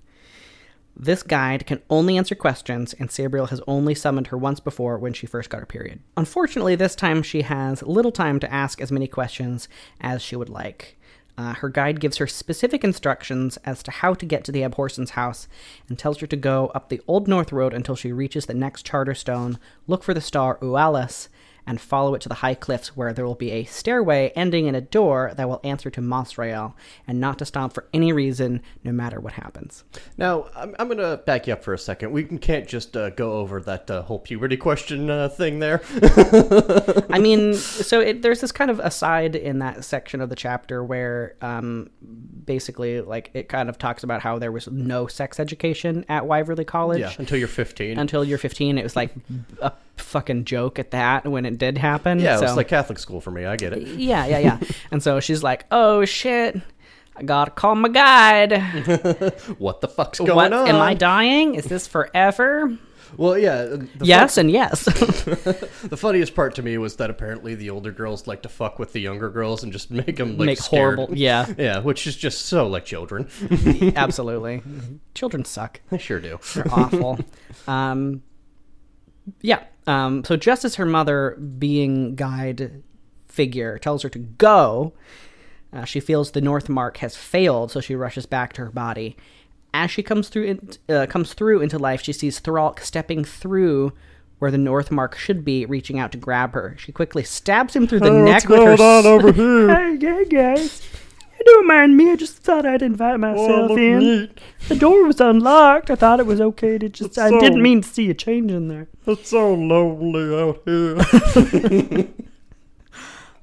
This 0.99 1.21
guide 1.21 1.67
can 1.67 1.83
only 1.91 2.17
answer 2.17 2.33
questions, 2.33 2.93
and 2.93 3.09
Sabriel 3.09 3.49
has 3.49 3.61
only 3.67 3.93
summoned 3.93 4.27
her 4.27 4.37
once 4.37 4.59
before 4.59 4.97
when 4.97 5.13
she 5.13 5.27
first 5.27 5.49
got 5.51 5.59
her 5.59 5.65
period. 5.67 5.99
Unfortunately, 6.17 6.75
this 6.75 6.95
time 6.95 7.21
she 7.21 7.43
has 7.43 7.83
little 7.83 8.11
time 8.11 8.39
to 8.39 8.51
ask 8.51 8.81
as 8.81 8.91
many 8.91 9.07
questions 9.07 9.69
as 10.01 10.23
she 10.23 10.35
would 10.35 10.49
like. 10.49 10.97
Uh, 11.37 11.53
her 11.53 11.69
guide 11.69 11.99
gives 11.99 12.17
her 12.17 12.25
specific 12.25 12.83
instructions 12.83 13.57
as 13.57 13.83
to 13.83 13.91
how 13.91 14.15
to 14.15 14.25
get 14.25 14.43
to 14.43 14.51
the 14.51 14.63
Abhorsen's 14.63 15.11
house 15.11 15.47
and 15.87 15.99
tells 15.99 16.17
her 16.17 16.25
to 16.25 16.35
go 16.35 16.71
up 16.73 16.89
the 16.89 17.01
Old 17.07 17.27
North 17.27 17.51
Road 17.51 17.75
until 17.75 17.95
she 17.95 18.11
reaches 18.11 18.47
the 18.47 18.55
next 18.55 18.83
charter 18.83 19.13
stone, 19.13 19.59
look 19.85 20.03
for 20.03 20.15
the 20.15 20.21
star 20.21 20.57
Uallus, 20.57 21.27
and 21.67 21.79
follow 21.81 22.15
it 22.15 22.21
to 22.21 22.29
the 22.29 22.35
high 22.35 22.55
cliffs 22.55 22.95
where 22.95 23.13
there 23.13 23.25
will 23.25 23.35
be 23.35 23.51
a 23.51 23.65
stairway 23.65 24.31
ending 24.35 24.65
in 24.65 24.73
a 24.73 24.81
door 24.81 25.33
that 25.35 25.47
will 25.47 25.59
answer 25.63 25.89
to 25.91 26.01
Mosrael, 26.01 26.73
and 27.05 27.19
not 27.19 27.37
to 27.37 27.45
stop 27.45 27.73
for 27.73 27.85
any 27.93 28.11
reason, 28.13 28.61
no 28.83 28.91
matter 28.91 29.19
what 29.19 29.33
happens. 29.33 29.83
Now, 30.17 30.47
I'm, 30.55 30.73
I'm 30.79 30.87
going 30.87 30.97
to 30.99 31.21
back 31.25 31.45
you 31.45 31.53
up 31.53 31.63
for 31.63 31.73
a 31.73 31.77
second. 31.77 32.11
We 32.11 32.23
can- 32.23 32.39
can't 32.39 32.67
just 32.67 32.95
uh, 32.95 33.09
go 33.09 33.33
over 33.33 33.59
that 33.61 33.91
uh, 33.91 34.01
whole 34.03 34.19
puberty 34.19 34.55
question 34.55 35.09
uh, 35.09 35.27
thing 35.27 35.59
there. 35.59 35.81
I 37.09 37.19
mean, 37.19 37.53
so 37.53 37.99
it, 37.99 38.21
there's 38.21 38.39
this 38.39 38.53
kind 38.53 38.71
of 38.71 38.79
aside 38.79 39.35
in 39.35 39.59
that 39.59 39.83
section 39.83 40.21
of 40.21 40.29
the 40.29 40.35
chapter 40.35 40.83
where, 40.83 41.35
um, 41.41 41.89
basically, 42.45 43.01
like 43.01 43.31
it 43.33 43.49
kind 43.49 43.67
of 43.67 43.77
talks 43.77 44.03
about 44.03 44.21
how 44.21 44.39
there 44.39 44.51
was 44.51 44.69
no 44.69 45.07
sex 45.07 45.39
education 45.39 46.05
at 46.07 46.23
Wyverley 46.23 46.65
College 46.65 47.01
yeah, 47.01 47.11
until 47.17 47.37
you're 47.37 47.49
15. 47.49 47.99
until 47.99 48.23
you're 48.23 48.37
15. 48.37 48.77
It 48.77 48.83
was 48.83 48.95
like 48.95 49.13
a 49.61 49.73
fucking 50.07 50.45
joke 50.45 50.79
at 50.79 50.91
that 50.91 51.27
when 51.27 51.45
it 51.45 51.57
did 51.57 51.77
happen. 51.77 52.19
yeah, 52.19 52.35
it 52.35 52.39
so, 52.39 52.45
was 52.45 52.55
like 52.57 52.67
Catholic 52.67 52.97
school 52.99 53.21
for 53.21 53.31
me. 53.31 53.45
I 53.45 53.55
get 53.57 53.73
it. 53.73 53.87
yeah, 53.87 54.25
yeah, 54.25 54.39
yeah. 54.39 54.59
and 54.91 55.03
so 55.03 55.19
she's 55.19 55.43
like, 55.43 55.65
"Oh 55.71 56.05
shit." 56.05 56.59
I 57.19 57.23
gotta 57.23 57.49
call 57.49 57.73
my 57.73 57.89
guide. 57.89 58.53
What 59.57 59.81
the 59.81 59.87
fuck's 59.87 60.19
going 60.19 60.35
what 60.35 60.53
on? 60.53 60.67
am 60.67 60.75
I 60.75 60.93
dying? 60.93 61.55
Is 61.55 61.65
this 61.65 61.87
forever? 61.87 62.77
Well, 63.15 63.37
yeah. 63.39 63.63
The 63.63 63.87
yes 64.03 64.37
and 64.37 64.51
yes. 64.51 64.83
The 64.85 65.97
funniest 65.97 66.35
part 66.35 66.53
to 66.55 66.61
me 66.61 66.77
was 66.77 66.97
that 66.97 67.09
apparently 67.09 67.55
the 67.55 67.71
older 67.71 67.91
girls 67.91 68.27
like 68.27 68.43
to 68.43 68.49
fuck 68.49 68.77
with 68.77 68.93
the 68.93 68.99
younger 69.01 69.29
girls 69.31 69.63
and 69.63 69.73
just 69.73 69.89
make 69.89 70.17
them 70.17 70.37
like 70.37 70.45
Make 70.45 70.57
scared. 70.59 70.97
horrible. 70.97 71.17
Yeah, 71.17 71.51
Yeah, 71.57 71.79
which 71.79 72.05
is 72.05 72.15
just 72.15 72.45
so 72.45 72.67
like 72.67 72.85
children. 72.85 73.29
absolutely. 73.95 74.61
Children 75.15 75.43
suck. 75.45 75.81
they 75.89 75.97
sure 75.97 76.19
do. 76.19 76.37
They're 76.53 76.71
awful. 76.71 77.17
Um, 77.67 78.21
yeah. 79.41 79.63
Um, 79.85 80.23
so 80.23 80.35
just 80.35 80.65
as 80.65 80.75
her 80.75 80.85
mother, 80.85 81.35
being 81.57 82.15
guide 82.15 82.83
figure, 83.27 83.77
tells 83.77 84.03
her 84.03 84.09
to 84.09 84.19
go, 84.19 84.93
uh, 85.73 85.85
she 85.85 85.99
feels 85.99 86.31
the 86.31 86.41
North 86.41 86.69
Mark 86.69 86.97
has 86.97 87.15
failed, 87.15 87.71
so 87.71 87.79
she 87.79 87.95
rushes 87.95 88.25
back 88.25 88.53
to 88.53 88.63
her 88.65 88.71
body. 88.71 89.15
As 89.73 89.91
she 89.91 90.01
comes 90.03 90.29
through, 90.29 90.43
in, 90.45 90.69
uh, 90.89 91.05
comes 91.07 91.33
through 91.33 91.61
into 91.61 91.77
life, 91.77 92.01
she 92.01 92.13
sees 92.13 92.39
Thralk 92.39 92.79
stepping 92.81 93.23
through 93.23 93.93
where 94.39 94.51
the 94.51 94.57
North 94.57 94.91
Mark 94.91 95.15
should 95.17 95.43
be, 95.43 95.65
reaching 95.65 95.99
out 95.99 96.11
to 96.11 96.17
grab 96.17 96.53
her. 96.53 96.75
She 96.79 96.91
quickly 96.91 97.23
stabs 97.23 97.75
him 97.75 97.87
through 97.87 98.01
the 98.01 98.11
neck 98.11 98.47
with 98.47 98.59
her. 98.61 98.73
s- 98.73 99.05
over 99.05 99.31
here? 99.33 99.75
Hey, 99.75 99.97
hey 99.99 100.25
guys. 100.25 100.81
Don't 101.47 101.67
mind 101.67 101.95
me. 101.97 102.11
I 102.11 102.15
just 102.17 102.37
thought 102.37 102.65
I'd 102.65 102.81
invite 102.81 103.19
myself 103.19 103.71
in. 103.71 104.29
The 104.67 104.75
door 104.75 105.05
was 105.05 105.21
unlocked. 105.21 105.89
I 105.89 105.95
thought 105.95 106.19
it 106.19 106.25
was 106.25 106.41
okay 106.41 106.77
to 106.77 106.89
just. 106.89 107.17
I 107.17 107.29
so- 107.29 107.39
didn't 107.39 107.61
mean 107.61 107.81
to 107.81 107.87
see 107.87 108.09
a 108.09 108.13
change 108.13 108.51
in 108.51 108.67
there. 108.67 108.87
It's 109.05 109.29
so 109.29 109.53
lonely 109.53 110.39
out 110.39 110.61
here. 110.65 112.07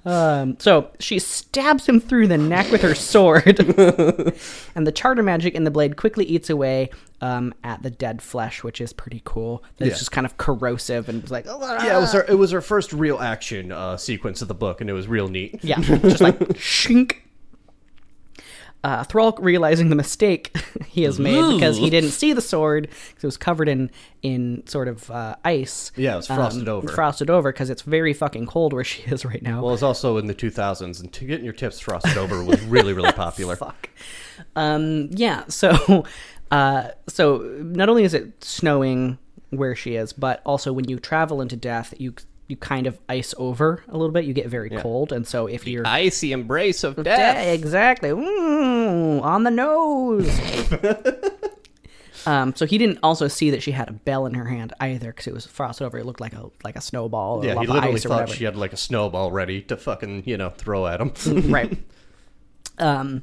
Um, 0.06 0.58
so 0.60 0.90
she 1.00 1.18
stabs 1.18 1.88
him 1.88 1.98
through 1.98 2.28
the 2.28 2.36
neck 2.36 2.70
with 2.70 2.82
her 2.82 2.94
sword, 2.94 3.58
and 4.74 4.86
the 4.86 4.92
charter 4.94 5.22
magic 5.22 5.54
in 5.54 5.64
the 5.64 5.70
blade 5.70 5.96
quickly 5.96 6.26
eats 6.26 6.50
away 6.50 6.90
um, 7.22 7.54
at 7.64 7.82
the 7.82 7.88
dead 7.88 8.20
flesh, 8.20 8.62
which 8.62 8.82
is 8.82 8.92
pretty 8.92 9.22
cool. 9.24 9.64
It's 9.78 9.88
Yeah. 9.88 9.94
just 9.96 10.12
kind 10.12 10.26
of 10.26 10.36
corrosive 10.36 11.08
and 11.08 11.22
was 11.22 11.30
like, 11.30 11.46
yeah, 11.46 11.96
it 11.96 12.00
was 12.02 12.12
her. 12.12 12.22
it 12.28 12.34
was 12.34 12.52
our 12.52 12.60
first 12.60 12.92
real 12.92 13.18
action 13.18 13.72
uh, 13.72 13.96
sequence 13.96 14.42
of 14.42 14.48
the 14.48 14.54
book, 14.54 14.82
and 14.82 14.90
it 14.90 14.92
was 14.92 15.08
real 15.08 15.28
neat. 15.28 15.64
Yeah, 15.64 15.80
just 15.80 16.20
like 16.20 16.38
shink. 16.50 17.16
Uh, 18.84 19.02
Thralk 19.02 19.38
realizing 19.40 19.88
the 19.88 19.96
mistake 19.96 20.54
he 20.86 21.04
has 21.04 21.18
made 21.18 21.54
because 21.54 21.78
he 21.78 21.88
didn't 21.88 22.10
see 22.10 22.34
the 22.34 22.42
sword 22.42 22.82
because 22.82 23.24
it 23.24 23.26
was 23.26 23.38
covered 23.38 23.66
in 23.66 23.90
in 24.20 24.62
sort 24.66 24.88
of 24.88 25.10
uh, 25.10 25.36
ice. 25.42 25.90
Yeah, 25.96 26.12
it 26.12 26.16
was 26.16 26.26
frosted 26.26 26.68
over. 26.68 26.88
Frosted 26.88 27.30
over 27.30 27.50
because 27.50 27.70
it's 27.70 27.80
very 27.80 28.12
fucking 28.12 28.44
cold 28.44 28.74
where 28.74 28.84
she 28.94 29.02
is 29.04 29.24
right 29.24 29.42
now. 29.42 29.62
Well, 29.62 29.72
it's 29.72 29.82
also 29.82 30.18
in 30.18 30.26
the 30.26 30.34
2000s, 30.34 31.00
and 31.00 31.10
getting 31.10 31.44
your 31.44 31.54
tips 31.54 31.80
frosted 31.80 32.18
over 32.18 32.44
was 32.44 32.60
really, 32.64 32.92
really 32.92 33.12
popular. 33.24 33.56
Fuck. 33.56 33.88
Um, 34.54 35.08
yeah. 35.12 35.44
So, 35.48 36.04
uh, 36.50 36.88
so 37.08 37.38
not 37.62 37.88
only 37.88 38.04
is 38.04 38.12
it 38.12 38.44
snowing 38.44 39.16
where 39.48 39.74
she 39.74 39.94
is, 39.94 40.12
but 40.12 40.42
also 40.44 40.74
when 40.74 40.88
you 40.88 40.98
travel 40.98 41.40
into 41.40 41.56
death, 41.56 41.94
you 41.96 42.14
you 42.46 42.56
kind 42.56 42.86
of 42.86 42.98
ice 43.08 43.34
over 43.38 43.82
a 43.88 43.92
little 43.96 44.12
bit. 44.12 44.24
You 44.24 44.34
get 44.34 44.48
very 44.48 44.70
cold, 44.70 45.12
and 45.12 45.26
so 45.26 45.46
if 45.46 45.66
you're 45.66 45.86
Icy 45.86 46.32
embrace 46.32 46.84
of 46.84 46.96
death, 46.96 47.06
Yeah, 47.06 47.40
exactly. 47.52 48.10
Ooh, 48.10 49.20
on 49.20 49.44
the 49.44 49.50
nose. 49.50 50.28
um, 52.26 52.54
so 52.54 52.66
he 52.66 52.78
didn't 52.78 52.98
also 53.02 53.28
see 53.28 53.50
that 53.50 53.62
she 53.62 53.70
had 53.72 53.88
a 53.88 53.92
bell 53.92 54.26
in 54.26 54.34
her 54.34 54.44
hand 54.44 54.72
either, 54.80 55.08
because 55.08 55.26
it 55.26 55.34
was 55.34 55.46
frosted 55.46 55.86
over. 55.86 55.98
It 55.98 56.06
looked 56.06 56.20
like 56.20 56.34
a 56.34 56.50
like 56.62 56.76
a 56.76 56.80
snowball 56.80 57.38
or 57.42 57.44
Yeah, 57.46 57.60
he 57.60 57.66
literally 57.66 57.94
ice 57.94 58.04
or 58.04 58.08
thought 58.10 58.14
whatever. 58.22 58.34
she 58.34 58.44
had 58.44 58.56
like 58.56 58.72
a 58.72 58.78
snowball 58.78 59.32
ready 59.32 59.62
to 59.62 59.76
fucking, 59.76 60.24
you 60.26 60.36
know, 60.36 60.50
throw 60.50 60.86
at 60.86 61.00
him. 61.00 61.12
right. 61.50 61.78
Um, 62.76 63.22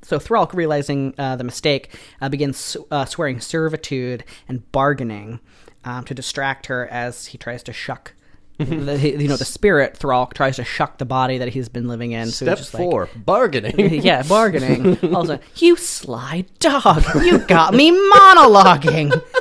so 0.00 0.18
Thralk, 0.18 0.54
realizing 0.54 1.12
uh, 1.18 1.36
the 1.36 1.44
mistake, 1.44 1.94
uh, 2.22 2.30
begins 2.30 2.78
uh, 2.90 3.04
swearing 3.04 3.40
servitude 3.40 4.24
and 4.48 4.70
bargaining 4.72 5.40
um, 5.84 6.04
to 6.04 6.14
distract 6.14 6.66
her 6.66 6.88
as 6.88 7.26
he 7.26 7.36
tries 7.36 7.62
to 7.64 7.74
shuck. 7.74 8.14
The, 8.58 9.16
you 9.18 9.28
know, 9.28 9.36
the 9.36 9.44
spirit 9.44 9.96
Thralk 9.96 10.32
tries 10.32 10.56
to 10.56 10.64
shuck 10.64 10.96
the 10.98 11.04
body 11.04 11.38
that 11.38 11.48
he's 11.48 11.68
been 11.68 11.88
living 11.88 12.12
in. 12.12 12.28
So 12.28 12.46
Step 12.46 12.58
just 12.58 12.72
like, 12.72 12.82
four, 12.82 13.08
bargaining. 13.14 14.02
yeah, 14.02 14.22
bargaining. 14.22 14.98
Also, 15.16 15.38
you 15.56 15.76
sly 15.76 16.44
dog, 16.58 17.04
you 17.22 17.38
got 17.38 17.74
me 17.74 17.90
monologuing. 17.90 19.22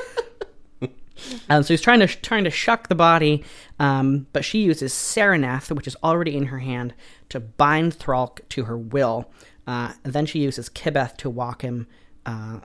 Um, 1.49 1.63
so 1.63 1.73
he's 1.73 1.81
trying 1.81 2.01
to 2.01 2.07
trying 2.07 2.43
to 2.43 2.51
shuck 2.51 2.87
the 2.87 2.93
body, 2.93 3.43
um, 3.79 4.27
but 4.31 4.45
she 4.45 4.59
uses 4.59 4.93
Saraneth, 4.93 5.71
which 5.75 5.87
is 5.87 5.95
already 6.03 6.37
in 6.37 6.47
her 6.47 6.59
hand, 6.59 6.93
to 7.29 7.39
bind 7.39 7.95
Thralk 7.95 8.41
to 8.49 8.65
her 8.65 8.77
will. 8.77 9.31
Uh, 9.65 9.93
then 10.03 10.27
she 10.27 10.39
uses 10.39 10.69
Kibeth 10.69 11.17
to 11.17 11.29
walk 11.29 11.63
him 11.63 11.87
uh, 12.25 12.59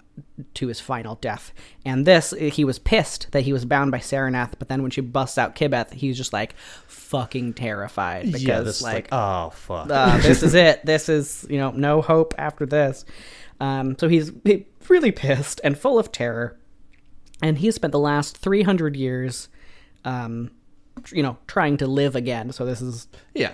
to 0.55 0.69
his 0.69 0.81
final 0.81 1.17
death. 1.17 1.53
And 1.85 2.07
this, 2.07 2.33
he 2.39 2.65
was 2.65 2.79
pissed 2.79 3.31
that 3.33 3.43
he 3.43 3.53
was 3.53 3.65
bound 3.65 3.91
by 3.91 3.99
Saraneth, 3.99 4.55
but 4.59 4.69
then 4.69 4.83
when 4.83 4.91
she 4.91 5.01
busts 5.01 5.39
out 5.39 5.55
Kibeth, 5.55 5.93
he's 5.93 6.17
just 6.17 6.33
like 6.33 6.55
fucking 6.87 7.55
terrified 7.55 8.27
because 8.27 8.45
yeah, 8.45 8.61
this 8.61 8.83
like, 8.83 9.11
like, 9.11 9.13
oh 9.13 9.51
fuck. 9.51 9.91
uh, 9.91 10.19
this 10.19 10.43
is 10.43 10.55
it. 10.55 10.85
This 10.85 11.09
is 11.09 11.47
you 11.51 11.59
know 11.59 11.71
no 11.73 12.01
hope 12.01 12.35
after 12.39 12.67
this. 12.67 13.05
Um, 13.61 13.97
so 13.99 14.09
he's 14.09 14.33
really 14.89 15.13
pissed 15.13 15.61
and 15.63 15.79
full 15.79 15.99
of 15.99 16.11
terror, 16.11 16.59
and 17.43 17.59
he 17.59 17.71
spent 17.71 17.93
the 17.93 17.99
last 17.99 18.39
three 18.39 18.63
hundred 18.63 18.97
years, 18.97 19.49
um, 20.05 20.51
you 21.13 21.23
know, 21.23 21.37
trying 21.47 21.77
to 21.79 21.87
live 21.87 22.17
again. 22.17 22.53
So 22.53 22.65
this 22.65 22.81
is 22.81 23.09
yeah. 23.35 23.53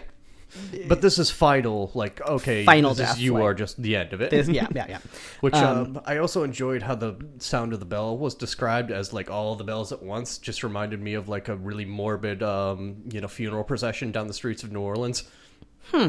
But 0.88 1.00
this 1.00 1.18
is 1.18 1.30
final, 1.30 1.90
like 1.94 2.20
okay, 2.20 2.64
Final 2.64 2.94
this 2.94 3.00
is- 3.08 3.14
death, 3.14 3.18
you 3.20 3.34
like- 3.34 3.42
are 3.42 3.54
just 3.54 3.80
the 3.82 3.96
end 3.96 4.12
of 4.12 4.20
it. 4.20 4.30
this 4.30 4.48
yeah 4.48 4.66
yeah 4.74 4.86
yeah. 4.88 4.98
Which 5.40 5.54
um, 5.54 6.00
I 6.04 6.18
also 6.18 6.42
enjoyed 6.44 6.82
how 6.82 6.94
the 6.94 7.16
sound 7.38 7.72
of 7.72 7.80
the 7.80 7.86
bell 7.86 8.16
was 8.16 8.34
described 8.34 8.90
as 8.90 9.12
like 9.12 9.30
all 9.30 9.54
the 9.56 9.64
bells 9.64 9.92
at 9.92 10.02
once. 10.02 10.38
Just 10.38 10.62
reminded 10.62 11.00
me 11.00 11.14
of 11.14 11.28
like 11.28 11.48
a 11.48 11.56
really 11.56 11.84
morbid, 11.84 12.42
um, 12.42 12.96
you 13.10 13.20
know, 13.20 13.28
funeral 13.28 13.64
procession 13.64 14.12
down 14.12 14.26
the 14.28 14.34
streets 14.34 14.62
of 14.62 14.72
New 14.72 14.80
Orleans. 14.80 15.24
Hmm. 15.92 16.08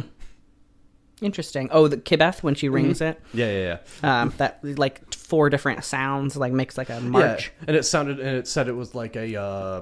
Interesting. 1.19 1.67
Oh, 1.71 1.87
the 1.87 1.97
Kibeth 1.97 2.43
when 2.43 2.53
she 2.53 2.69
rings 2.69 3.01
it. 3.01 3.19
Yeah, 3.33 3.49
yeah, 3.49 3.77
yeah. 4.03 4.21
Um, 4.21 4.33
that 4.37 4.59
like 4.63 5.15
four 5.15 5.49
different 5.49 5.83
sounds 5.83 6.37
like 6.37 6.53
makes 6.53 6.77
like 6.77 6.89
a 6.89 6.99
march. 7.01 7.51
Yeah, 7.61 7.65
and 7.69 7.75
it 7.75 7.83
sounded 7.85 8.19
and 8.19 8.37
it 8.37 8.47
said 8.47 8.67
it 8.67 8.75
was 8.75 8.93
like 8.93 9.15
a 9.15 9.35
uh, 9.35 9.81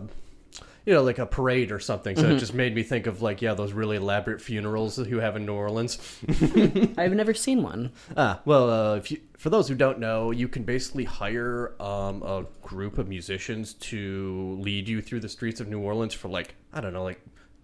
you 0.85 0.93
know 0.93 1.03
like 1.03 1.17
a 1.19 1.25
parade 1.25 1.71
or 1.71 1.79
something. 1.79 2.15
So 2.15 2.23
Mm-hmm. 2.23 2.31
it 2.33 2.39
just 2.39 2.53
made 2.53 2.75
me 2.75 2.83
think 2.83 3.07
of 3.07 3.21
like 3.21 3.41
yeah 3.41 3.53
those 3.53 3.73
really 3.73 3.97
elaborate 3.97 4.41
funerals 4.41 4.95
that 4.97 5.09
you 5.09 5.19
have 5.19 5.35
in 5.35 5.45
New 5.45 5.53
Orleans. 5.53 5.97
I've 6.97 7.13
never 7.13 7.33
seen 7.33 7.63
one. 7.63 7.91
Ah, 8.17 8.41
well, 8.45 8.69
uh, 8.69 8.95
if 8.95 9.11
you, 9.11 9.19
for 9.37 9.49
those 9.49 9.67
who 9.67 9.75
don't 9.75 9.99
know, 9.99 10.31
you 10.31 10.47
can 10.47 10.63
basically 10.63 11.03
hire 11.03 11.75
um, 11.81 12.23
a 12.23 12.45
group 12.61 12.97
of 12.97 13.07
musicians 13.07 13.73
to 13.75 14.57
lead 14.59 14.87
you 14.87 15.01
through 15.01 15.19
the 15.21 15.29
streets 15.29 15.59
of 15.59 15.67
New 15.67 15.79
Orleans 15.79 16.13
for 16.13 16.27
like 16.29 16.55
I 16.73 16.81
don't 16.81 16.93
know, 16.93 17.03
like 17.03 17.21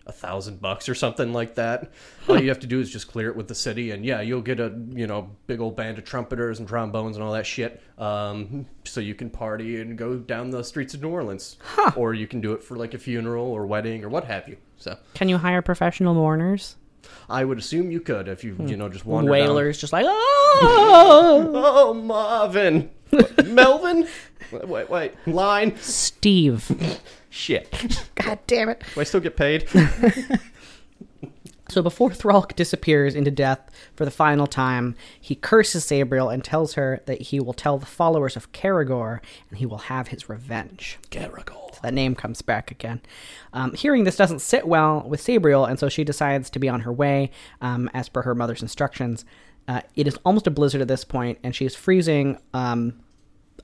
a 0.07 0.11
thousand 0.11 0.59
bucks 0.61 0.89
or 0.89 0.95
something 0.95 1.31
like 1.31 1.55
that. 1.55 1.91
All 2.27 2.41
you 2.41 2.49
have 2.49 2.59
to 2.61 2.67
do 2.67 2.79
is 2.79 2.89
just 2.89 3.07
clear 3.07 3.29
it 3.29 3.35
with 3.35 3.47
the 3.47 3.55
city, 3.55 3.91
and 3.91 4.03
yeah, 4.03 4.21
you'll 4.21 4.41
get 4.41 4.59
a 4.59 4.73
you 4.89 5.05
know 5.07 5.29
big 5.47 5.59
old 5.59 5.75
band 5.75 5.97
of 5.99 6.05
trumpeters 6.05 6.59
and 6.59 6.67
trombones 6.67 7.15
and 7.17 7.23
all 7.23 7.33
that 7.33 7.45
shit. 7.45 7.81
Um, 7.97 8.65
so 8.83 8.99
you 8.99 9.13
can 9.15 9.29
party 9.29 9.79
and 9.79 9.97
go 9.97 10.17
down 10.17 10.49
the 10.49 10.63
streets 10.63 10.93
of 10.93 11.01
New 11.01 11.09
Orleans, 11.09 11.57
or 11.95 12.13
you 12.13 12.27
can 12.27 12.41
do 12.41 12.53
it 12.53 12.63
for 12.63 12.75
like 12.77 12.93
a 12.93 12.97
funeral 12.97 13.45
or 13.45 13.65
wedding 13.65 14.03
or 14.03 14.09
what 14.09 14.23
have 14.25 14.47
you. 14.47 14.57
So 14.77 14.97
Can 15.13 15.29
you 15.29 15.37
hire 15.37 15.61
professional 15.61 16.13
mourners? 16.15 16.75
I 17.29 17.45
would 17.45 17.57
assume 17.59 17.91
you 17.91 17.99
could 17.99 18.27
if 18.27 18.43
you 18.43 18.55
you 18.65 18.77
know 18.77 18.89
just 18.89 19.05
wander 19.05 19.31
down- 19.31 19.77
just 19.79 19.93
like 19.93 20.05
oh 20.07 21.51
Oh, 21.53 21.93
Marvin. 21.93 22.89
Melvin? 23.45 24.07
Wait, 24.51 24.67
wait, 24.67 24.89
wait. 24.89 25.27
Line. 25.27 25.77
Steve. 25.77 26.99
Shit. 27.29 28.03
God 28.15 28.39
damn 28.47 28.69
it. 28.69 28.83
Do 28.93 29.01
I 29.01 29.03
still 29.03 29.21
get 29.21 29.35
paid? 29.35 29.67
So 31.71 31.81
before 31.81 32.13
Thralk 32.13 32.53
disappears 32.57 33.15
into 33.15 33.31
death 33.31 33.61
for 33.95 34.03
the 34.03 34.11
final 34.11 34.45
time, 34.45 34.93
he 35.21 35.35
curses 35.35 35.85
Sabriel 35.85 36.31
and 36.31 36.43
tells 36.43 36.73
her 36.73 37.01
that 37.05 37.21
he 37.21 37.39
will 37.39 37.53
tell 37.53 37.77
the 37.77 37.85
followers 37.85 38.35
of 38.35 38.51
Kerrigor 38.51 39.21
and 39.49 39.57
he 39.57 39.65
will 39.65 39.77
have 39.77 40.09
his 40.09 40.27
revenge. 40.27 40.99
Garagol. 41.11 41.79
That 41.79 41.93
name 41.93 42.13
comes 42.13 42.41
back 42.41 42.71
again. 42.71 42.99
Um, 43.53 43.73
hearing 43.73 44.03
this 44.03 44.17
doesn't 44.17 44.39
sit 44.39 44.67
well 44.67 45.01
with 45.07 45.21
Sabriel, 45.21 45.67
and 45.67 45.79
so 45.79 45.87
she 45.87 46.03
decides 46.03 46.49
to 46.49 46.59
be 46.59 46.67
on 46.67 46.81
her 46.81 46.91
way 46.91 47.31
um, 47.61 47.89
as 47.93 48.09
per 48.09 48.23
her 48.23 48.35
mother's 48.35 48.61
instructions. 48.61 49.23
Uh, 49.65 49.79
it 49.95 50.07
is 50.07 50.17
almost 50.25 50.47
a 50.47 50.51
blizzard 50.51 50.81
at 50.81 50.89
this 50.89 51.05
point, 51.05 51.39
and 51.41 51.55
she 51.55 51.65
is 51.65 51.73
freezing 51.73 52.37
um, 52.53 52.99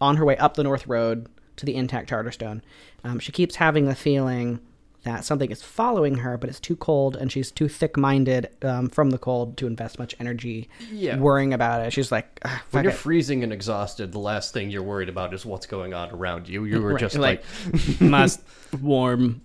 on 0.02 0.18
her 0.18 0.26
way 0.26 0.38
up 0.38 0.56
the 0.56 0.64
North 0.64 0.88
Road 0.88 1.28
to 1.58 1.66
the 1.66 1.76
intact 1.76 2.10
Charterstone. 2.10 2.62
Um, 3.04 3.20
she 3.20 3.32
keeps 3.32 3.56
having 3.56 3.86
the 3.86 3.96
feeling 3.96 4.60
that 5.04 5.24
something 5.24 5.50
is 5.52 5.62
following 5.62 6.16
her, 6.16 6.38
but 6.38 6.50
it's 6.50 6.60
too 6.60 6.76
cold, 6.76 7.16
and 7.16 7.32
she's 7.32 7.50
too 7.50 7.70
thick-minded 7.70 8.50
um, 8.64 8.90
from 8.90 9.12
the 9.12 9.18
cold 9.18 9.56
to 9.58 9.66
invest 9.66 9.98
much 10.00 10.14
energy 10.20 10.68
Yeah. 10.92 11.18
worrying 11.18 11.54
about 11.54 11.86
it. 11.86 11.94
She's 11.94 12.12
like, 12.12 12.40
"Ah, 12.44 12.62
When 12.72 12.84
you're 12.84 12.92
it." 12.92 12.98
freezing 12.98 13.42
and 13.44 13.54
exhausted, 13.54 14.12
the 14.12 14.20
last 14.20 14.54
thing 14.54 14.70
you're 14.70 14.84
worried 14.84 15.08
about 15.08 15.34
is 15.34 15.46
what's 15.46 15.66
going 15.66 15.94
on 15.94 16.12
around 16.12 16.50
you. 16.50 16.66
You 16.66 16.82
were 16.82 16.92
Right, 16.94 17.00
just 17.00 17.16
like, 17.16 17.44
like, 17.72 18.02
must 18.02 18.42
warm 18.82 19.42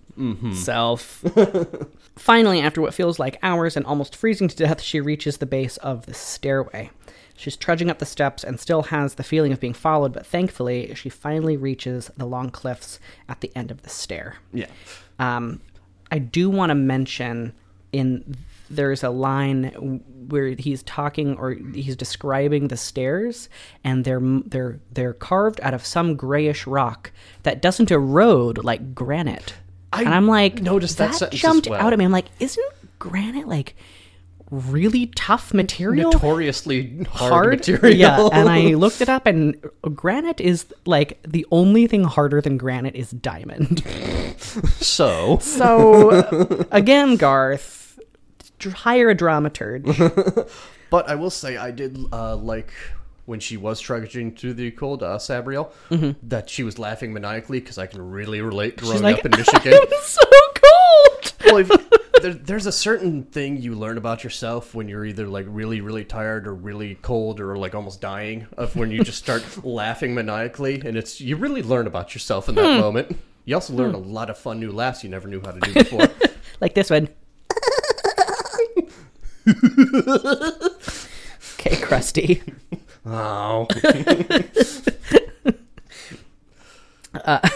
self. 0.53 1.23
Finally, 2.17 2.59
after 2.61 2.81
what 2.81 2.93
feels 2.93 3.17
like 3.17 3.39
hours 3.41 3.75
and 3.77 3.85
almost 3.85 4.15
freezing 4.15 4.47
to 4.47 4.55
death, 4.55 4.81
she 4.81 4.99
reaches 5.01 5.37
the 5.37 5.45
base 5.45 5.77
of 5.77 6.05
the 6.05 6.13
stairway. 6.13 6.89
She's 7.43 7.57
trudging 7.57 7.89
up 7.89 7.99
the 7.99 8.05
steps 8.05 8.41
and 8.45 8.57
still 8.57 8.83
has 8.83 9.15
the 9.15 9.23
feeling 9.23 9.51
of 9.51 9.59
being 9.59 9.73
followed, 9.73 10.13
but 10.13 10.25
thankfully, 10.25 10.95
she 10.95 11.09
finally 11.09 11.57
reaches 11.57 12.09
the 12.15 12.25
long 12.25 12.49
cliffs 12.49 13.01
at 13.27 13.41
the 13.41 13.51
end 13.53 13.69
of 13.69 13.81
the 13.81 13.89
stair. 13.89 14.37
yeah. 14.53 14.67
Um, 15.19 15.59
I 16.09 16.19
do 16.19 16.49
want 16.49 16.69
to 16.69 16.75
mention 16.75 17.53
in 17.91 18.37
there's 18.69 19.03
a 19.03 19.09
line 19.09 20.01
where 20.29 20.47
he's 20.47 20.83
talking 20.83 21.35
or 21.35 21.51
he's 21.51 21.97
describing 21.97 22.69
the 22.69 22.77
stairs, 22.77 23.49
and 23.83 24.05
they're 24.05 24.21
they're 24.21 24.79
they're 24.93 25.13
carved 25.13 25.59
out 25.61 25.73
of 25.73 25.85
some 25.85 26.15
grayish 26.15 26.65
rock 26.65 27.11
that 27.43 27.61
doesn't 27.61 27.91
erode 27.91 28.63
like 28.63 28.95
granite. 28.95 29.53
I 29.91 30.03
and 30.03 30.13
I'm 30.13 30.27
like, 30.29 30.61
noticed 30.61 30.97
that 30.97 31.19
that 31.19 31.31
jumped 31.33 31.67
well. 31.67 31.81
out 31.81 31.91
at 31.91 31.99
me. 31.99 32.05
I'm 32.05 32.11
like, 32.11 32.29
isn't 32.39 32.71
granite 32.99 33.49
like 33.49 33.75
really 34.53 35.07
tough 35.07 35.53
material? 35.53 36.11
Notoriously 36.11 37.03
hard, 37.09 37.31
hard 37.31 37.49
material. 37.57 37.97
Yeah, 37.97 38.29
and 38.31 38.49
I 38.49 38.75
looked 38.75 39.01
it 39.01 39.09
up, 39.09 39.25
and 39.25 39.57
granite 39.93 40.39
is 40.39 40.65
like 40.85 41.19
the 41.23 41.45
only 41.51 41.87
thing 41.87 42.03
harder 42.03 42.39
than 42.41 42.57
granite 42.57 42.95
is 42.95 43.11
diamond. 43.11 43.83
so, 44.79 45.39
So 45.39 46.65
again, 46.71 47.15
Garth, 47.15 47.99
hire 48.61 49.09
a 49.09 49.15
dramaturge. 49.15 50.49
but 50.89 51.09
I 51.09 51.15
will 51.15 51.31
say 51.31 51.57
I 51.57 51.71
did 51.71 51.97
uh, 52.11 52.35
like 52.35 52.71
when 53.25 53.39
she 53.39 53.57
was 53.57 53.79
trudging 53.79 54.35
through 54.35 54.53
the 54.53 54.69
cold, 54.71 55.01
uh, 55.01 55.17
Sabriel, 55.17 55.71
that 56.23 56.49
she 56.49 56.61
was 56.63 56.77
laughing 56.77 57.13
maniacally 57.13 57.59
because 57.59 57.77
I 57.77 57.87
can 57.87 58.11
really 58.11 58.41
relate 58.41 58.77
growing 58.77 59.01
like, 59.01 59.19
up 59.19 59.25
in 59.25 59.31
Michigan. 59.31 59.73
I'm 59.73 60.01
so 60.01 60.21
cold. 60.55 61.33
well, 61.45 61.57
if, 61.57 62.02
there, 62.23 62.33
there's 62.33 62.65
a 62.65 62.71
certain 62.71 63.23
thing 63.23 63.57
you 63.57 63.75
learn 63.75 63.97
about 63.97 64.23
yourself 64.23 64.73
when 64.73 64.87
you're 64.87 65.05
either 65.05 65.27
like 65.27 65.45
really, 65.49 65.81
really 65.81 66.05
tired 66.05 66.47
or 66.47 66.55
really 66.55 66.95
cold 66.95 67.41
or 67.41 67.57
like 67.57 67.75
almost 67.75 67.99
dying. 67.99 68.47
Of 68.57 68.77
when 68.77 68.91
you 68.91 69.03
just 69.03 69.17
start 69.17 69.43
laughing 69.65 70.15
maniacally, 70.15 70.81
and 70.85 70.97
it's 70.97 71.19
you 71.19 71.35
really 71.35 71.61
learn 71.61 71.85
about 71.85 72.15
yourself 72.15 72.47
in 72.47 72.55
that 72.55 72.75
hmm. 72.75 72.79
moment. 72.79 73.17
You 73.43 73.55
also 73.55 73.73
learn 73.73 73.93
a 73.93 73.99
hmm. 73.99 74.09
lot 74.09 74.29
of 74.29 74.37
fun 74.37 74.61
new 74.61 74.71
laughs 74.71 75.03
you 75.03 75.09
never 75.09 75.27
knew 75.27 75.41
how 75.41 75.51
to 75.51 75.59
do 75.59 75.73
before. 75.73 76.07
Like 76.61 76.75
this 76.75 76.89
one. 76.89 77.09
okay, 79.49 81.75
Krusty. 81.81 82.41
oh, 83.05 83.67
uh, 87.25 87.49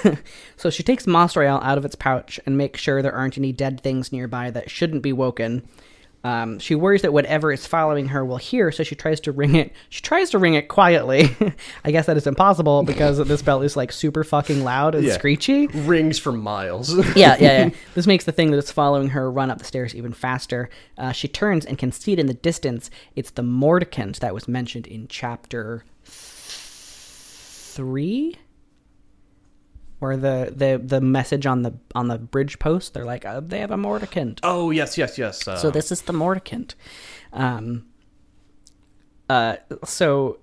So 0.58 0.70
she 0.70 0.84
takes 0.84 1.06
Mosrael 1.06 1.62
out 1.64 1.78
of 1.78 1.86
its 1.86 1.96
pouch 1.96 2.40
and 2.46 2.58
makes 2.58 2.82
sure 2.82 3.02
there 3.02 3.14
aren't 3.14 3.38
any 3.38 3.54
dead 3.54 3.80
things 3.82 4.12
nearby 4.12 4.52
that 4.52 4.70
shouldn't 4.70 5.04
be 5.04 5.14
woken. 5.14 5.66
Um, 6.24 6.58
she 6.60 6.74
worries 6.76 7.04
that 7.04 7.14
whatever 7.14 7.54
is 7.54 7.66
following 7.68 8.08
her 8.08 8.26
will 8.26 8.38
hear, 8.38 8.70
so 8.72 8.84
she 8.84 8.96
tries 8.96 9.20
to 9.22 9.32
ring 9.32 9.56
it. 9.56 9.72
She 9.90 10.02
tries 10.02 10.32
to 10.32 10.40
ring 10.40 10.56
it 10.56 10.68
quietly. 10.68 11.30
I 11.86 11.92
guess 11.92 12.08
that 12.08 12.18
is 12.18 12.26
impossible 12.28 12.82
because 12.84 13.20
this 13.20 13.42
bell 13.44 13.62
is 13.62 13.78
like 13.78 13.92
super 13.94 14.24
fucking 14.26 14.64
loud 14.64 14.96
and 14.96 15.06
Yeah. 15.06 15.14
screechy. 15.14 15.68
rings 15.68 16.18
for 16.18 16.32
miles. 16.34 16.94
yeah, 17.16 17.38
yeah, 17.40 17.66
yeah. 17.66 17.70
This 17.94 18.08
makes 18.08 18.26
the 18.26 18.32
thing 18.34 18.50
that 18.52 18.58
is 18.58 18.72
following 18.72 19.10
her 19.10 19.32
run 19.32 19.50
up 19.52 19.60
the 19.60 19.64
stairs 19.64 19.96
even 19.96 20.12
faster. 20.12 20.70
Uh, 20.98 21.12
she 21.14 21.28
turns 21.30 21.66
and 21.66 21.78
can 21.78 21.92
see 21.94 22.12
it 22.14 22.20
in 22.20 22.26
the 22.26 22.34
distance. 22.34 22.90
It's 23.16 23.32
the 23.32 23.44
Mordicant 23.44 24.20
that 24.20 24.34
was 24.34 24.48
mentioned 24.50 24.88
in 24.88 25.08
chapter 25.08 25.86
three, 26.04 28.36
or 30.02 30.16
the 30.18 30.54
the 30.56 30.82
the 30.84 31.02
message 31.02 31.46
on 31.46 31.64
the 31.64 31.74
on 31.96 32.08
the 32.08 32.18
bridge 32.18 32.60
post. 32.60 32.94
They're 32.94 33.06
like, 33.06 33.26
uh, 33.26 33.40
they 33.42 33.60
have 33.60 33.72
a 33.72 33.78
Mordicant. 33.78 34.40
oh 34.44 34.72
yes, 34.72 34.98
yes, 34.98 35.18
yes. 35.18 35.48
Uh, 35.48 35.58
So 35.58 35.72
this 35.72 35.92
is 35.92 36.02
the 36.04 36.14
Mordicant. 36.14 36.76
Um, 37.34 37.86
uh, 39.30 39.58
so 39.86 40.40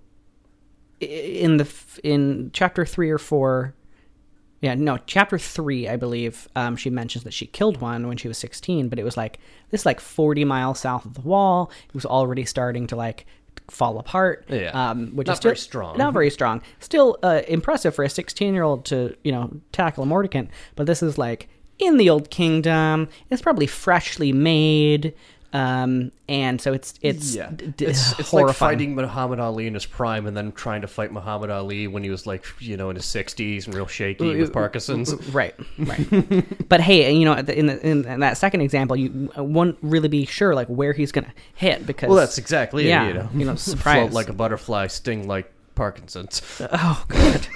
i- 1.00 1.04
in 1.06 1.56
the 1.56 1.64
f- 1.64 1.98
in 2.04 2.50
chapter 2.52 2.84
three 2.84 3.10
or 3.10 3.18
four, 3.18 3.74
yeah, 4.60 4.74
no, 4.74 4.98
chapter 5.06 5.38
three, 5.38 5.88
I 5.88 5.96
believe, 5.96 6.48
um, 6.56 6.76
she 6.76 6.90
mentions 6.90 7.24
that 7.24 7.34
she 7.34 7.46
killed 7.46 7.80
one 7.80 8.06
when 8.08 8.16
she 8.16 8.28
was 8.28 8.38
sixteen, 8.38 8.88
but 8.88 8.98
it 8.98 9.04
was 9.04 9.16
like 9.16 9.38
this 9.70 9.86
like 9.86 10.00
forty 10.00 10.44
miles 10.44 10.80
south 10.80 11.04
of 11.04 11.14
the 11.14 11.20
wall. 11.22 11.70
It 11.88 11.94
was 11.94 12.06
already 12.06 12.44
starting 12.44 12.86
to 12.88 12.96
like 12.96 13.26
fall 13.68 13.98
apart. 13.98 14.44
Yeah. 14.48 14.70
um, 14.72 15.16
which 15.16 15.26
Not 15.26 15.34
is 15.34 15.38
still 15.38 15.48
very 15.50 15.58
strong. 15.58 15.98
Not 15.98 16.12
very 16.12 16.30
strong. 16.30 16.62
Still 16.80 17.18
uh, 17.22 17.42
impressive 17.48 17.94
for 17.94 18.04
a 18.04 18.10
sixteen-year-old 18.10 18.84
to 18.86 19.16
you 19.24 19.32
know 19.32 19.50
tackle 19.72 20.02
a 20.02 20.06
Mordicant, 20.06 20.50
but 20.76 20.86
this 20.86 21.02
is 21.02 21.18
like 21.18 21.48
in 21.78 21.96
the 21.96 22.08
old 22.10 22.30
kingdom. 22.30 23.08
It's 23.30 23.42
probably 23.42 23.66
freshly 23.66 24.32
made. 24.32 25.14
Um, 25.54 26.10
and 26.28 26.60
so 26.60 26.72
it's 26.72 26.94
it's 27.00 27.36
Yeah, 27.36 27.48
d- 27.54 27.68
d- 27.76 27.84
it's, 27.86 28.10
it's 28.18 28.32
like 28.32 28.42
horrifying. 28.42 28.72
fighting 28.78 28.94
Muhammad 28.96 29.38
Ali 29.38 29.68
in 29.68 29.74
his 29.74 29.86
prime, 29.86 30.26
and 30.26 30.36
then 30.36 30.50
trying 30.50 30.80
to 30.80 30.88
fight 30.88 31.12
Muhammad 31.12 31.48
Ali 31.48 31.86
when 31.86 32.02
he 32.02 32.10
was 32.10 32.26
like, 32.26 32.44
you 32.58 32.76
know, 32.76 32.90
in 32.90 32.96
his 32.96 33.04
sixties 33.04 33.66
and 33.66 33.74
real 33.74 33.86
shaky 33.86 34.26
with 34.26 34.40
uh, 34.40 34.42
uh, 34.42 34.46
uh, 34.48 34.50
Parkinson's. 34.52 35.14
Right, 35.28 35.54
right. 35.78 36.08
but 36.68 36.80
hey, 36.80 37.12
you 37.12 37.24
know, 37.24 37.34
in, 37.34 37.46
the, 37.66 37.86
in, 37.86 38.04
in 38.04 38.20
that 38.20 38.36
second 38.36 38.62
example, 38.62 38.96
you 38.96 39.30
won't 39.36 39.78
really 39.80 40.08
be 40.08 40.26
sure 40.26 40.56
like 40.56 40.66
where 40.66 40.92
he's 40.92 41.12
gonna 41.12 41.32
hit 41.54 41.86
because 41.86 42.08
Well, 42.08 42.18
that's 42.18 42.36
exactly 42.38 42.88
yeah, 42.88 43.04
it. 43.04 43.08
You 43.08 43.14
know, 43.14 43.28
you 43.32 43.44
know, 43.44 43.52
float 43.56 43.60
surprise. 43.78 44.12
like 44.12 44.28
a 44.28 44.32
butterfly, 44.32 44.88
sting 44.88 45.28
like 45.28 45.52
Parkinson's. 45.76 46.42
Oh 46.72 47.04
god. 47.08 47.46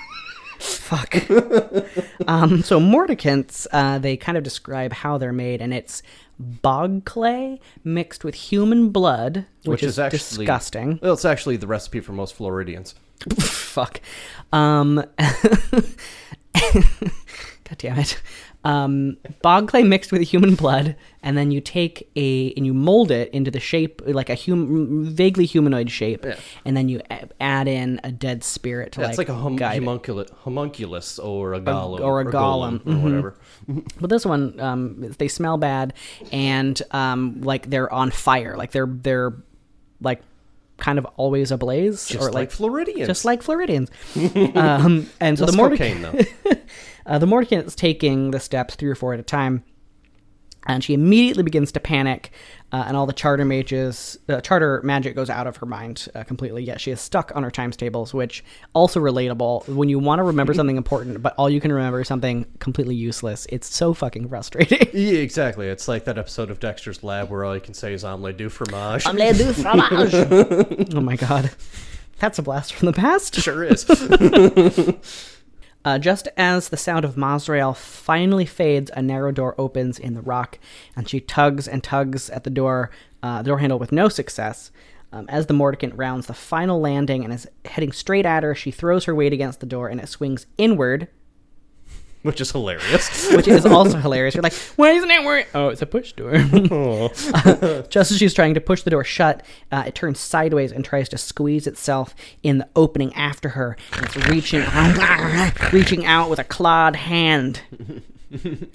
Fuck. 0.88 1.16
um, 2.28 2.62
so 2.62 2.80
mordicants, 2.80 3.66
uh, 3.73 3.99
they 3.99 4.16
kind 4.16 4.38
of 4.38 4.45
describe 4.45 4.90
how 4.95 5.18
they're 5.18 5.35
made, 5.35 5.61
and 5.61 5.75
it's 5.75 6.02
bog 6.38 7.04
clay 7.04 7.61
mixed 7.85 8.25
with 8.25 8.35
human 8.35 8.88
blood, 8.88 9.45
which, 9.64 9.83
Which 9.83 9.83
is 9.83 9.99
actually- 9.99 10.47
disgusting. 10.47 10.99
Well, 11.02 11.12
it's 11.12 11.26
actually 11.26 11.59
the 11.59 11.66
recipe 11.66 12.00
for 12.00 12.12
most 12.12 12.35
Floridians. 12.35 12.95
Fuck. 13.38 14.00
Um, 14.50 15.04
God 16.54 17.76
damn 17.76 17.99
it. 17.99 18.18
Um, 18.65 19.17
bog 19.41 19.69
clay 19.69 19.85
mixed 19.85 20.11
with 20.11 20.21
human 20.23 20.55
blood, 20.57 20.97
and 21.23 21.38
then 21.38 21.53
you 21.53 21.61
take 21.61 22.11
a 22.17 22.53
and 22.57 22.67
you 22.67 22.75
mold 22.75 23.11
it 23.12 23.31
into 23.33 23.50
the 23.53 23.61
shape 23.61 24.03
like 24.05 24.29
a 24.29 24.35
hum, 24.35 25.05
vaguely 25.07 25.47
humanoid 25.47 25.91
shape, 25.91 26.25
Yeah. 26.25 26.35
and 26.65 26.77
then 26.77 26.88
you 26.88 27.00
add 27.41 27.69
in 27.69 28.00
a 28.03 28.11
dead 28.11 28.43
spirit 28.43 28.93
to 28.93 29.00
Yeah, 29.00 29.07
like, 29.07 29.11
it's 29.12 29.19
like 29.19 29.29
a 29.29 29.35
hum- 29.35 29.59
it. 29.59 29.62
homunculus, 29.62 30.31
homunculus 30.45 31.19
or 31.21 31.55
a 31.55 31.61
golem 31.61 32.00
or 32.00 32.21
a 32.21 32.25
golem, 32.27 32.85
or 32.85 32.97
whatever. 32.99 33.35
But 34.00 34.11
this 34.11 34.27
one, 34.27 34.59
um, 34.61 35.03
they 35.19 35.29
smell 35.29 35.57
bad, 35.57 35.95
and 36.33 36.81
um, 36.91 37.41
like 37.43 37.71
they're 37.71 37.91
on 37.93 38.11
fire, 38.11 38.57
like 38.57 38.73
they're 38.73 38.87
they're 38.91 39.35
like 40.00 40.21
kind 40.79 40.99
of 40.99 41.07
always 41.17 41.50
ablaze, 41.53 42.07
Just 42.09 42.21
or 42.21 42.27
like, 42.27 42.35
like 42.35 42.50
Floridians. 42.50 43.07
just 43.09 43.25
like 43.25 43.43
Floridians. 43.43 43.91
um, 44.55 45.09
and 45.21 45.38
so 45.38 45.45
Less 45.45 45.55
the 45.57 45.61
Mordic- 45.62 45.71
cocaine, 45.79 46.03
though. 46.03 46.21
uh, 47.09 47.19
the 47.19 47.27
Mordicant 47.27 47.67
is 47.67 47.75
taking 47.75 48.31
the 48.31 48.38
steps 48.41 48.77
three 48.77 48.88
or 48.91 48.95
four 48.95 49.12
at 49.15 49.19
a 49.19 49.25
time, 49.25 49.65
and 50.67 50.85
she 50.85 50.93
immediately 50.93 51.43
begins 51.43 51.73
to 51.73 51.81
panic, 51.81 52.31
uh, 52.73 52.85
and 52.87 52.95
all 52.95 53.07
the 53.07 53.12
charter 53.15 53.45
mages, 53.47 54.19
uh, 54.29 54.41
charter 54.43 54.83
magic 54.85 55.17
goes 55.17 55.31
out 55.31 55.47
of 55.47 55.57
her 55.57 55.65
mind 55.65 56.07
uh, 56.15 56.23
completely. 56.25 56.62
Yet 56.62 56.79
she 56.81 56.91
is 56.91 57.00
stuck 57.00 57.33
on 57.35 57.43
her 57.43 57.50
times 57.50 57.75
tables, 57.77 58.12
which 58.12 58.45
also 58.75 59.00
relatable. 59.00 59.67
When 59.69 59.88
you 59.88 59.99
want 59.99 60.19
to 60.19 60.25
remember 60.25 60.53
something 60.61 60.77
important, 60.77 61.23
but 61.23 61.35
all 61.38 61.49
you 61.49 61.61
can 61.61 61.73
remember 61.73 62.03
is 62.03 62.09
something 62.09 62.45
completely 62.59 62.95
useless, 62.95 63.47
it's 63.49 63.75
so 63.75 63.95
fucking 63.95 64.29
frustrating. 64.29 64.88
Yeah, 64.99 65.21
exactly. 65.21 65.69
It's 65.69 65.87
like 65.88 66.05
that 66.05 66.19
episode 66.19 66.50
of 66.50 66.61
Dexter's 66.61 67.03
Lab 67.03 67.31
where 67.31 67.45
all 67.45 67.55
you 67.55 67.61
can 67.61 67.73
say 67.73 67.95
is 67.95 68.05
omelette 68.05 68.37
du 68.37 68.49
fromage. 68.50 69.07
Omelette 69.07 69.37
du 69.37 69.53
fromage. 69.55 70.95
oh 70.95 71.00
my 71.00 71.17
god, 71.17 71.50
that's 72.19 72.38
a 72.38 72.43
blast 72.43 72.75
from 72.75 72.87
the 72.87 72.93
past. 72.93 73.37
sure 73.37 73.65
is. 73.65 73.85
Uh, 75.88 75.99
just 75.99 76.28
as 76.37 76.68
the 76.68 76.76
sound 76.76 77.02
of 77.02 77.16
Mosrael 77.16 77.75
finally 77.75 78.45
fades, 78.45 78.90
a 78.95 79.00
narrow 79.00 79.33
door 79.33 79.54
opens 79.57 79.99
in 79.99 80.12
the 80.12 80.21
rock, 80.21 80.59
and 80.95 81.09
she 81.09 81.18
tugs 81.18 81.66
and 81.66 81.83
tugs 81.83 82.28
at 82.28 82.45
the 82.45 82.50
door, 82.50 82.90
uh, 83.23 83.40
the 83.40 83.49
door 83.49 83.59
handle 83.59 83.78
with 83.78 83.90
no 83.90 84.11
success. 84.11 84.71
Um, 85.14 85.25
as 85.30 85.47
the 85.47 85.54
Mordicant 85.54 85.95
rounds 85.95 86.26
the 86.26 86.35
final 86.35 86.78
landing 86.78 87.25
and 87.25 87.33
is 87.33 87.49
heading 87.64 87.92
straight 87.92 88.26
at 88.26 88.42
her, 88.42 88.54
she 88.54 88.71
throws 88.71 89.07
her 89.07 89.14
weight 89.14 89.33
against 89.33 89.61
the 89.61 89.66
door 89.66 89.88
and 89.88 89.99
it 89.99 90.11
swings 90.11 90.45
inward, 90.59 91.09
Which 92.23 92.41
is 92.41 92.51
hilarious. 92.51 93.33
which 93.33 93.47
is 93.47 93.65
also 93.65 93.97
hilarious. 93.97 94.35
You're 94.35 94.43
like, 94.43 94.55
why 94.77 94.91
isn't 94.91 95.11
it 95.11 95.25
working? 95.25 95.49
Oh, 95.55 95.69
it's 95.69 95.83
a 95.83 95.87
push 95.87 96.13
door. 96.15 96.33
Just 97.89 98.11
as 98.11 98.19
she's 98.19 98.35
trying 98.35 98.55
to 98.55 98.61
push 98.61 98.83
the 98.83 98.91
door 98.91 99.05
shut, 99.05 99.45
uh, 99.71 99.85
it 99.87 99.95
turns 99.95 100.19
sideways 100.19 100.73
and 100.73 100.85
tries 100.85 101.09
to 101.11 101.19
squeeze 101.19 101.67
itself 101.69 102.17
in 102.43 102.59
the 102.59 102.69
opening 102.75 103.15
after 103.15 103.51
her. 103.51 103.77
And 103.93 104.05
it's 104.05 104.17
reaching, 104.29 104.65
reaching 105.73 106.07
out 106.07 106.29
with 106.29 106.41
a 106.41 106.45
clawed 106.45 106.97
hand. 106.97 107.61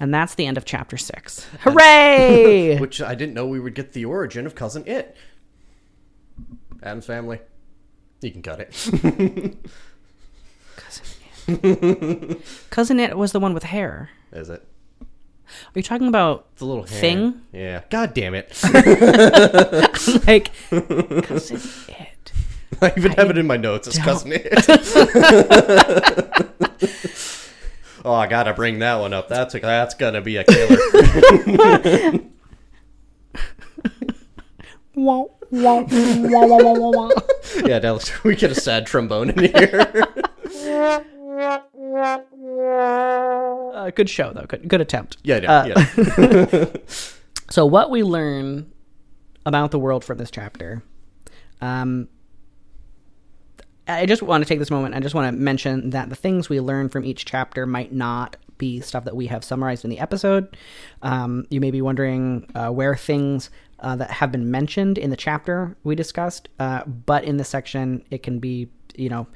And 0.00 0.12
that's 0.12 0.34
the 0.34 0.46
end 0.46 0.56
of 0.56 0.64
chapter 0.64 0.96
six. 0.96 1.46
Hooray! 1.60 2.78
Which 2.78 3.02
I 3.02 3.14
didn't 3.14 3.34
know 3.34 3.46
we 3.46 3.60
would 3.60 3.74
get 3.74 3.92
the 3.92 4.04
origin 4.06 4.46
of 4.46 4.54
Cousin 4.54 4.84
It. 4.86 5.16
Addams 6.82 7.06
family. 7.06 7.40
You 8.20 8.32
can 8.32 8.42
cut 8.42 8.60
it. 8.60 8.72
Cousin 10.76 11.04
It 13.08 13.18
was 13.18 13.32
the 13.32 13.40
one 13.40 13.54
with 13.54 13.64
hair. 13.64 14.10
Is 14.32 14.48
it? 14.48 14.66
Are 15.46 15.78
you 15.78 15.82
talking 15.82 16.08
about 16.08 16.56
The 16.56 16.64
little 16.64 16.84
hand. 16.84 17.00
Thing? 17.00 17.42
Yeah. 17.52 17.82
God 17.90 18.14
damn 18.14 18.34
it. 18.34 18.58
like 20.26 20.50
Cousin 20.70 21.60
It? 21.88 22.32
I 22.82 22.92
even 22.96 23.12
have 23.12 23.30
it 23.30 23.38
in 23.38 23.46
my 23.46 23.56
notes 23.56 23.86
as 23.88 23.98
Cousin 23.98 24.32
It. 24.34 24.52
oh, 28.04 28.14
I 28.14 28.26
gotta 28.26 28.52
bring 28.54 28.80
that 28.80 28.96
one 28.96 29.12
up. 29.12 29.28
That's 29.28 29.54
a, 29.54 29.60
that's 29.60 29.94
gonna 29.94 30.22
be 30.22 30.36
a 30.38 30.44
killer. 30.44 30.78
Yeah, 37.64 37.78
now 37.78 37.98
we 38.24 38.36
get 38.36 38.50
a 38.50 38.54
sad 38.54 38.86
trombone 38.86 39.30
in 39.30 39.38
here. 39.38 41.04
Good 43.94 44.10
show 44.10 44.32
though. 44.32 44.46
Good, 44.46 44.68
good 44.68 44.80
attempt. 44.80 45.16
yeah, 45.22 45.40
yeah, 45.42 45.52
Uh, 45.52 45.66
yeah. 46.52 46.66
So, 47.50 47.66
what 47.66 47.90
we 47.90 48.02
learn 48.02 48.72
about 49.44 49.70
the 49.70 49.78
world 49.78 50.02
from 50.02 50.16
this 50.16 50.30
chapter, 50.30 50.82
um, 51.60 52.08
I 53.86 54.06
just 54.06 54.22
want 54.22 54.42
to 54.42 54.48
take 54.48 54.58
this 54.58 54.70
moment. 54.70 54.94
I 54.94 55.00
just 55.00 55.14
want 55.14 55.32
to 55.32 55.38
mention 55.40 55.90
that 55.90 56.08
the 56.08 56.16
things 56.16 56.48
we 56.48 56.58
learn 56.60 56.88
from 56.88 57.04
each 57.04 57.26
chapter 57.26 57.66
might 57.66 57.92
not 57.92 58.36
be 58.56 58.80
stuff 58.80 59.04
that 59.04 59.14
we 59.14 59.26
have 59.26 59.44
summarized 59.44 59.84
in 59.84 59.90
the 59.90 59.98
episode. 59.98 60.56
Um, 61.02 61.44
you 61.50 61.60
may 61.60 61.70
be 61.70 61.82
wondering 61.82 62.48
uh, 62.54 62.70
where 62.70 62.96
things 62.96 63.50
uh, 63.80 63.94
that 63.96 64.10
have 64.10 64.32
been 64.32 64.50
mentioned 64.50 64.96
in 64.96 65.10
the 65.10 65.16
chapter 65.16 65.76
we 65.84 65.94
discussed, 65.94 66.48
uh, 66.58 66.84
but 66.86 67.24
in 67.24 67.36
this 67.36 67.50
section, 67.50 68.02
it 68.10 68.22
can 68.22 68.38
be, 68.38 68.68
you 68.96 69.10
know, 69.10 69.26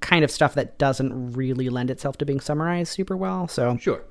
kind 0.00 0.24
of 0.24 0.30
stuff 0.30 0.54
that 0.54 0.78
doesn't 0.78 1.32
really 1.32 1.68
lend 1.68 1.90
itself 1.90 2.16
to 2.18 2.24
being 2.24 2.40
summarized 2.40 2.92
super 2.92 3.16
well. 3.16 3.48
So, 3.48 3.76
Sure. 3.78 4.02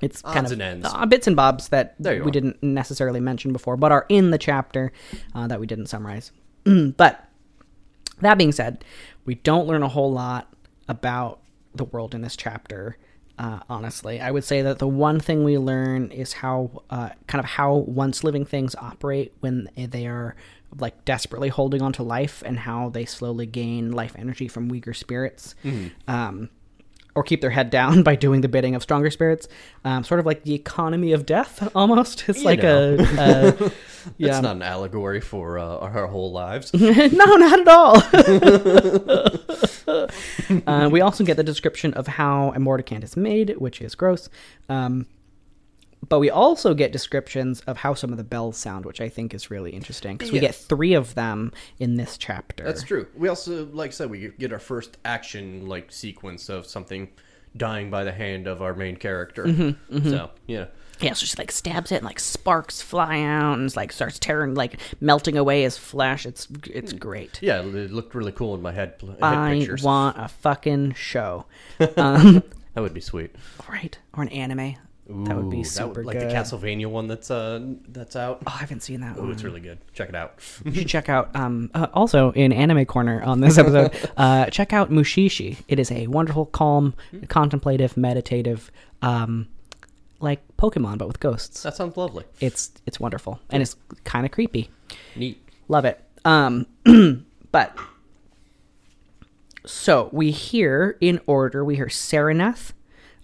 it's 0.00 0.22
kind 0.22 0.46
of 0.46 0.52
and 0.52 0.62
ends. 0.62 0.86
uh, 0.90 1.06
bits 1.06 1.26
and 1.26 1.34
bobs 1.36 1.68
that 1.68 1.94
we 1.98 2.08
are. 2.08 2.30
didn't 2.30 2.62
necessarily 2.62 3.20
mention 3.20 3.52
before, 3.52 3.76
but 3.76 3.92
are 3.92 4.06
in 4.08 4.30
the 4.30 4.38
chapter 4.38 4.92
uh, 5.34 5.46
that 5.48 5.60
we 5.60 5.66
didn't 5.66 5.86
summarize. 5.86 6.30
but 6.64 7.28
that 8.20 8.38
being 8.38 8.52
said, 8.52 8.84
we 9.24 9.34
don't 9.36 9.66
learn 9.66 9.82
a 9.82 9.88
whole 9.88 10.12
lot 10.12 10.52
about 10.88 11.40
the 11.74 11.84
world 11.84 12.14
in 12.14 12.20
this 12.22 12.36
chapter. 12.36 12.96
Uh, 13.36 13.58
honestly, 13.68 14.20
I 14.20 14.30
would 14.30 14.44
say 14.44 14.62
that 14.62 14.78
the 14.78 14.86
one 14.86 15.18
thing 15.18 15.42
we 15.42 15.58
learn 15.58 16.12
is 16.12 16.32
how, 16.34 16.82
uh, 16.90 17.08
kind 17.26 17.40
of 17.40 17.46
how 17.50 17.74
once 17.74 18.22
living 18.22 18.44
things 18.44 18.76
operate 18.76 19.32
when 19.40 19.68
they 19.76 20.06
are 20.06 20.36
like 20.78 21.04
desperately 21.04 21.48
holding 21.48 21.82
on 21.82 21.92
to 21.94 22.02
life, 22.02 22.42
and 22.46 22.58
how 22.58 22.88
they 22.90 23.04
slowly 23.04 23.46
gain 23.46 23.92
life 23.92 24.14
energy 24.18 24.48
from 24.48 24.68
weaker 24.68 24.92
spirits. 24.94 25.54
Um, 26.08 26.50
or 27.16 27.22
keep 27.22 27.40
their 27.40 27.50
head 27.50 27.70
down 27.70 28.02
by 28.08 28.16
doing 28.16 28.40
the 28.40 28.48
bidding 28.48 28.74
of 28.74 28.82
stronger 28.82 29.08
spirits. 29.08 29.46
Um, 29.84 30.02
sort 30.02 30.18
of 30.18 30.26
like 30.26 30.42
the 30.42 30.52
economy 30.54 31.12
of 31.12 31.24
death, 31.24 31.70
almost. 31.76 32.28
It's 32.28 32.40
You 32.40 32.44
like 32.44 32.62
know. 32.62 32.96
a, 32.98 33.02
a 33.02 33.72
yeah. 34.18 34.30
It's 34.30 34.42
not 34.42 34.56
an 34.56 34.62
allegory 34.62 35.20
for 35.20 35.58
uh, 35.60 35.76
our 35.78 36.08
whole 36.08 36.32
lives. 36.32 36.74
no, 36.74 36.88
not 37.36 37.60
at 37.60 37.68
all. 37.68 38.02
uh, 40.66 40.88
we 40.90 41.00
also 41.00 41.24
get 41.24 41.36
the 41.36 41.44
description 41.44 41.94
of 41.94 42.06
how 42.06 42.52
a 42.54 42.58
mordicant 42.58 43.04
is 43.04 43.16
made, 43.16 43.56
which 43.58 43.80
is 43.80 43.94
gross. 43.94 44.28
Um, 44.68 45.06
but 46.08 46.18
we 46.18 46.30
also 46.30 46.74
get 46.74 46.92
descriptions 46.92 47.60
of 47.62 47.76
how 47.78 47.94
some 47.94 48.10
of 48.12 48.18
the 48.18 48.24
bells 48.24 48.56
sound, 48.56 48.84
which 48.84 49.00
I 49.00 49.08
think 49.08 49.34
is 49.34 49.50
really 49.50 49.70
interesting 49.72 50.16
because 50.16 50.30
we 50.32 50.38
Yeah. 50.38 50.48
get 50.48 50.54
three 50.54 50.94
of 50.94 51.14
them 51.14 51.52
in 51.78 51.96
this 51.96 52.16
chapter. 52.18 52.64
That's 52.64 52.82
true. 52.82 53.06
We 53.16 53.28
also, 53.28 53.66
like 53.66 53.88
I 53.90 53.92
said, 53.92 54.10
we 54.10 54.28
get 54.38 54.52
our 54.52 54.58
first 54.58 54.98
action 55.04 55.66
like 55.66 55.92
sequence 55.92 56.48
of 56.48 56.66
something 56.66 57.08
dying 57.56 57.88
by 57.90 58.02
the 58.04 58.12
hand 58.12 58.46
of 58.46 58.60
our 58.62 58.74
main 58.74 58.96
character. 58.96 59.44
Mm-hmm, 59.44 60.08
So 60.10 60.30
yeah, 60.48 60.66
Yeah, 61.00 61.12
so 61.12 61.24
she 61.26 61.36
like 61.38 61.52
stabs 61.52 61.92
it 61.92 61.96
and 61.96 62.04
like 62.04 62.18
sparks 62.18 62.82
fly 62.82 63.20
out 63.22 63.58
and 63.58 63.74
like 63.76 63.92
starts 63.92 64.18
tearing 64.18 64.54
like 64.54 64.80
melting 65.00 65.36
away 65.38 65.62
his 65.62 65.76
flesh. 65.78 66.26
It's 66.26 66.48
it's 66.66 66.92
great. 66.92 67.38
yeah, 67.40 67.60
it 67.60 67.92
looked 67.92 68.14
really 68.16 68.32
cool 68.32 68.54
in 68.56 68.62
my 68.62 68.72
head, 68.72 68.94
head 69.00 69.16
I 69.22 69.56
pictures. 69.58 69.82
want 69.84 70.16
a 70.18 70.26
fucking 70.28 70.94
show. 70.94 71.46
Um, 71.96 72.42
that 72.74 72.80
would 72.80 72.94
be 72.94 73.00
sweet. 73.00 73.30
right, 73.68 73.96
or 74.14 74.22
an 74.24 74.28
anime. 74.30 74.74
That 75.06 75.36
would 75.36 75.50
be 75.50 75.60
Ooh, 75.60 75.64
super 75.64 76.02
like 76.02 76.18
good. 76.18 76.30
the 76.30 76.34
Castlevania 76.34 76.86
one 76.86 77.08
that's 77.08 77.30
uh 77.30 77.60
that's 77.88 78.16
out. 78.16 78.42
Oh, 78.46 78.52
I 78.54 78.58
haven't 78.58 78.80
seen 78.80 79.00
that 79.02 79.16
Oh, 79.18 79.30
it's 79.30 79.44
really 79.44 79.60
good. 79.60 79.78
Check 79.92 80.08
it 80.08 80.14
out. 80.14 80.38
You 80.64 80.72
should 80.72 80.88
check 80.88 81.10
out. 81.10 81.36
Um, 81.36 81.70
uh, 81.74 81.88
also 81.92 82.32
in 82.32 82.52
Anime 82.54 82.86
Corner 82.86 83.22
on 83.22 83.40
this 83.40 83.58
episode, 83.58 83.92
uh, 84.16 84.46
check 84.46 84.72
out 84.72 84.90
Mushishi. 84.90 85.58
It 85.68 85.78
is 85.78 85.92
a 85.92 86.06
wonderful, 86.06 86.46
calm, 86.46 86.94
contemplative, 87.28 87.98
meditative 87.98 88.70
um, 89.02 89.48
like 90.20 90.40
Pokemon 90.56 90.96
but 90.96 91.06
with 91.06 91.20
ghosts. 91.20 91.62
That 91.64 91.76
sounds 91.76 91.98
lovely. 91.98 92.24
It's 92.40 92.72
it's 92.86 92.98
wonderful 92.98 93.40
and 93.50 93.62
it's 93.62 93.76
kind 94.04 94.24
of 94.24 94.32
creepy. 94.32 94.70
Neat. 95.16 95.38
Love 95.68 95.84
it. 95.84 96.02
Um, 96.24 96.66
but 97.52 97.76
so 99.66 100.08
we 100.12 100.30
hear 100.30 100.96
in 101.00 101.20
order. 101.26 101.64
We 101.64 101.76
hear 101.76 101.86
Saraneth, 101.86 102.72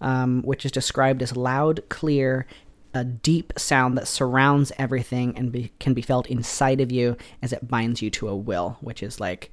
um, 0.00 0.42
which 0.42 0.64
is 0.64 0.72
described 0.72 1.22
as 1.22 1.36
loud, 1.36 1.88
clear, 1.88 2.46
a 2.92 3.04
deep 3.04 3.52
sound 3.56 3.96
that 3.96 4.08
surrounds 4.08 4.72
everything 4.78 5.36
and 5.36 5.52
be, 5.52 5.72
can 5.78 5.94
be 5.94 6.02
felt 6.02 6.26
inside 6.26 6.80
of 6.80 6.90
you 6.90 7.16
as 7.40 7.52
it 7.52 7.68
binds 7.68 8.02
you 8.02 8.10
to 8.10 8.28
a 8.28 8.36
will, 8.36 8.78
which 8.80 9.02
is 9.02 9.20
like 9.20 9.52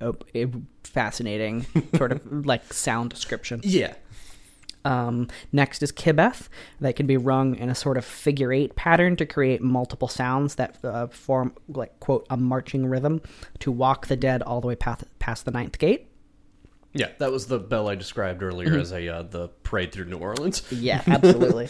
a, 0.00 0.14
a 0.34 0.46
fascinating 0.84 1.66
sort 1.96 2.12
of 2.12 2.46
like 2.46 2.72
sound 2.72 3.10
description. 3.10 3.60
Yeah. 3.62 3.94
Um, 4.84 5.28
next 5.52 5.82
is 5.82 5.92
kibeth, 5.92 6.48
that 6.80 6.96
can 6.96 7.06
be 7.06 7.16
rung 7.16 7.56
in 7.56 7.68
a 7.68 7.74
sort 7.74 7.98
of 7.98 8.04
figure 8.04 8.52
eight 8.52 8.74
pattern 8.74 9.16
to 9.16 9.26
create 9.26 9.60
multiple 9.60 10.08
sounds 10.08 10.54
that 10.54 10.78
uh, 10.82 11.08
form, 11.08 11.52
like, 11.68 11.98
quote, 12.00 12.26
a 12.30 12.36
marching 12.36 12.86
rhythm 12.86 13.20
to 13.58 13.70
walk 13.70 14.06
the 14.06 14.16
dead 14.16 14.40
all 14.40 14.60
the 14.60 14.68
way 14.68 14.76
past, 14.76 15.04
past 15.18 15.44
the 15.44 15.50
ninth 15.50 15.78
gate. 15.78 16.07
Yeah, 16.94 17.10
that 17.18 17.30
was 17.30 17.46
the 17.46 17.58
bell 17.58 17.88
I 17.88 17.94
described 17.94 18.42
earlier 18.42 18.78
as 18.78 18.92
a 18.92 19.08
uh, 19.08 19.22
the 19.22 19.48
parade 19.62 19.92
through 19.92 20.06
New 20.06 20.18
Orleans. 20.18 20.62
Yeah, 20.72 21.02
absolutely. 21.06 21.68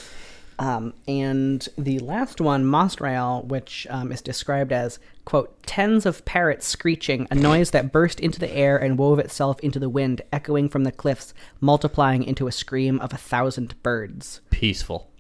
um, 0.59 0.95
and 1.07 1.67
the 1.77 1.99
last 1.99 2.41
one, 2.41 2.65
Mosrael, 2.65 3.45
which 3.45 3.87
um, 3.91 4.13
is 4.13 4.23
described 4.23 4.73
as, 4.73 4.99
quote, 5.25 5.63
tens 5.65 6.07
of 6.07 6.25
parrots 6.25 6.67
screeching, 6.67 7.27
a 7.31 7.35
noise 7.35 7.73
that 7.73 7.93
burst 7.93 8.21
into 8.21 8.39
the 8.39 8.51
air 8.51 8.77
and 8.77 8.97
wove 8.97 9.19
itself 9.19 9.59
into 9.61 9.79
the 9.79 9.89
wind, 9.89 10.23
echoing 10.33 10.69
from 10.69 10.85
the 10.85 10.93
cliffs, 10.93 11.35
multiplying 11.61 12.23
into 12.23 12.47
a 12.47 12.53
scream 12.53 13.01
of 13.01 13.13
a 13.13 13.19
thousand 13.19 13.81
birds. 13.83 14.41
Peaceful. 14.51 15.11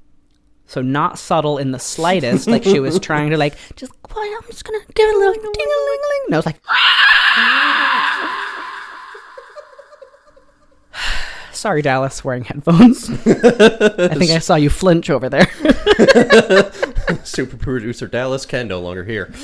So 0.67 0.83
not 0.83 1.19
subtle 1.19 1.59
in 1.59 1.73
the 1.73 1.79
slightest, 1.79 2.47
like 2.47 2.63
she 2.63 2.79
was 2.79 3.01
trying 3.01 3.31
to 3.31 3.39
like 3.39 3.55
just 3.75 3.91
quiet. 4.03 4.33
I'm 4.43 4.49
just 4.49 4.65
gonna 4.65 4.79
give 4.95 5.09
it 5.09 5.17
a 5.17 5.19
little 5.19 5.35
ding 5.35 5.67
a 5.67 5.81
ling 5.89 6.01
ling. 6.11 6.27
No, 6.29 6.39
it's 6.39 6.47
like. 6.47 6.61
Sorry, 11.59 11.83
Dallas, 11.83 12.23
wearing 12.23 12.45
headphones. 12.45 13.11
I 13.27 14.15
think 14.15 14.31
I 14.31 14.39
saw 14.39 14.55
you 14.55 14.71
flinch 14.71 15.11
over 15.11 15.29
there. 15.29 15.51
Super 17.25 17.57
producer 17.57 18.07
Dallas 18.07 18.47
Ken 18.47 18.69
no 18.69 18.81
longer 18.81 19.03
here. 19.03 19.35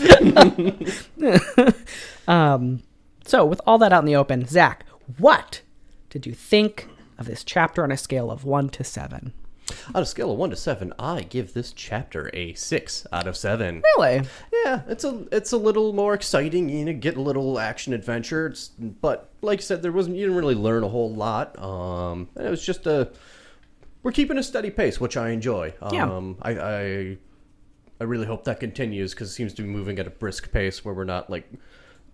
um, 2.28 2.84
so 3.26 3.44
with 3.44 3.60
all 3.66 3.78
that 3.78 3.92
out 3.92 3.98
in 3.98 4.04
the 4.04 4.14
open, 4.14 4.46
Zach, 4.46 4.86
what 5.18 5.62
did 6.08 6.24
you 6.24 6.34
think 6.34 6.88
of 7.18 7.26
this 7.26 7.42
chapter 7.42 7.82
on 7.82 7.90
a 7.90 7.96
scale 7.96 8.30
of 8.30 8.44
one 8.44 8.68
to 8.68 8.84
seven? 8.84 9.32
On 9.94 10.02
a 10.02 10.06
scale 10.06 10.30
of 10.30 10.38
one 10.38 10.50
to 10.50 10.56
seven, 10.56 10.92
I 10.98 11.22
give 11.22 11.54
this 11.54 11.72
chapter 11.72 12.30
a 12.34 12.54
six 12.54 13.06
out 13.12 13.26
of 13.26 13.36
seven. 13.36 13.82
Really? 13.96 14.22
Yeah, 14.64 14.82
it's 14.88 15.04
a 15.04 15.26
it's 15.32 15.52
a 15.52 15.56
little 15.56 15.92
more 15.92 16.14
exciting. 16.14 16.68
You 16.68 16.84
know, 16.84 16.92
get 16.92 17.16
a 17.16 17.20
little 17.20 17.58
action 17.58 17.92
adventure. 17.92 18.48
It's, 18.48 18.68
but 18.68 19.30
like 19.40 19.60
I 19.60 19.62
said, 19.62 19.82
there 19.82 19.92
wasn't 19.92 20.16
you 20.16 20.26
didn't 20.26 20.36
really 20.36 20.54
learn 20.54 20.84
a 20.84 20.88
whole 20.88 21.14
lot. 21.14 21.58
Um, 21.58 22.28
it 22.36 22.50
was 22.50 22.64
just 22.64 22.86
a 22.86 23.10
we're 24.02 24.12
keeping 24.12 24.38
a 24.38 24.42
steady 24.42 24.70
pace, 24.70 25.00
which 25.00 25.16
I 25.16 25.30
enjoy. 25.30 25.72
Yeah. 25.92 26.10
Um, 26.10 26.36
I, 26.42 26.50
I 26.52 27.16
I 28.00 28.04
really 28.04 28.26
hope 28.26 28.44
that 28.44 28.60
continues 28.60 29.14
because 29.14 29.30
it 29.30 29.32
seems 29.32 29.54
to 29.54 29.62
be 29.62 29.68
moving 29.68 29.98
at 29.98 30.06
a 30.06 30.10
brisk 30.10 30.52
pace 30.52 30.84
where 30.84 30.94
we're 30.94 31.04
not 31.04 31.30
like 31.30 31.50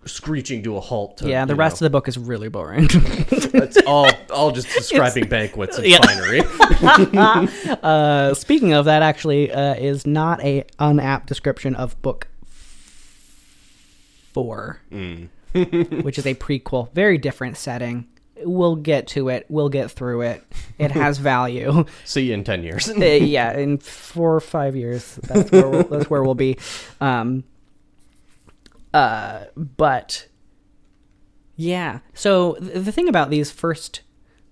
screeching 0.05 0.63
to 0.63 0.77
a 0.77 0.79
halt. 0.79 1.17
To, 1.17 1.29
Yeah, 1.29 1.45
the 1.45 1.55
rest 1.55 1.75
of 1.75 1.85
the 1.85 1.89
book 1.89 2.07
is 2.07 2.17
really 2.17 2.49
boring. 2.49 2.87
It's 2.91 3.77
all 3.85 4.09
all 4.33 4.51
just 4.51 4.67
describing 4.69 5.27
banquets 5.27 5.77
and 5.77 5.87
yeah. 5.87 5.99
finery. 6.01 6.41
uh, 7.83 8.33
speaking 8.33 8.73
of 8.73 8.85
that, 8.85 9.01
actually, 9.01 9.51
uh, 9.51 9.75
is 9.75 10.05
not 10.05 10.43
a 10.43 10.65
unapt 10.79 11.27
description 11.27 11.75
of 11.75 12.01
book 12.01 12.27
four, 14.33 14.79
which 14.89 16.17
is 16.17 16.25
a 16.25 16.35
prequel, 16.35 16.91
very 16.93 17.17
different 17.17 17.57
setting. 17.57 18.07
We'll 18.43 18.77
get 18.77 19.05
to 19.09 19.29
it. 19.29 19.45
We'll 19.49 19.69
get 19.69 19.91
through 19.91 20.21
it. 20.21 20.43
It 20.79 20.89
has 20.91 21.19
value. 21.19 21.85
See 22.05 22.27
you 22.27 22.33
in 22.33 22.43
ten 22.43 22.63
years. 22.63 22.89
Uh, 22.89 22.95
yeah, 23.05 23.55
in 23.55 23.77
four 23.77 24.35
or 24.35 24.39
five 24.39 24.75
years, 24.75 25.15
that's 25.23 25.51
where 25.51 25.69
we'll, 25.69 25.83
that's 25.83 26.09
where 26.09 26.23
we'll 26.23 26.33
be. 26.33 26.57
Um, 26.99 27.43
uh, 28.93 29.45
but 29.55 30.27
yeah, 31.55 31.99
so 32.13 32.53
th- 32.55 32.83
the 32.85 32.91
thing 32.91 33.07
about 33.07 33.29
these 33.29 33.51
first 33.51 34.01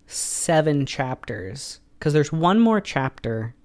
seven 0.08 0.86
chapters, 0.86 1.80
because 1.98 2.14
there's 2.14 2.32
one 2.32 2.60
more 2.60 2.82
chapter 2.82 3.56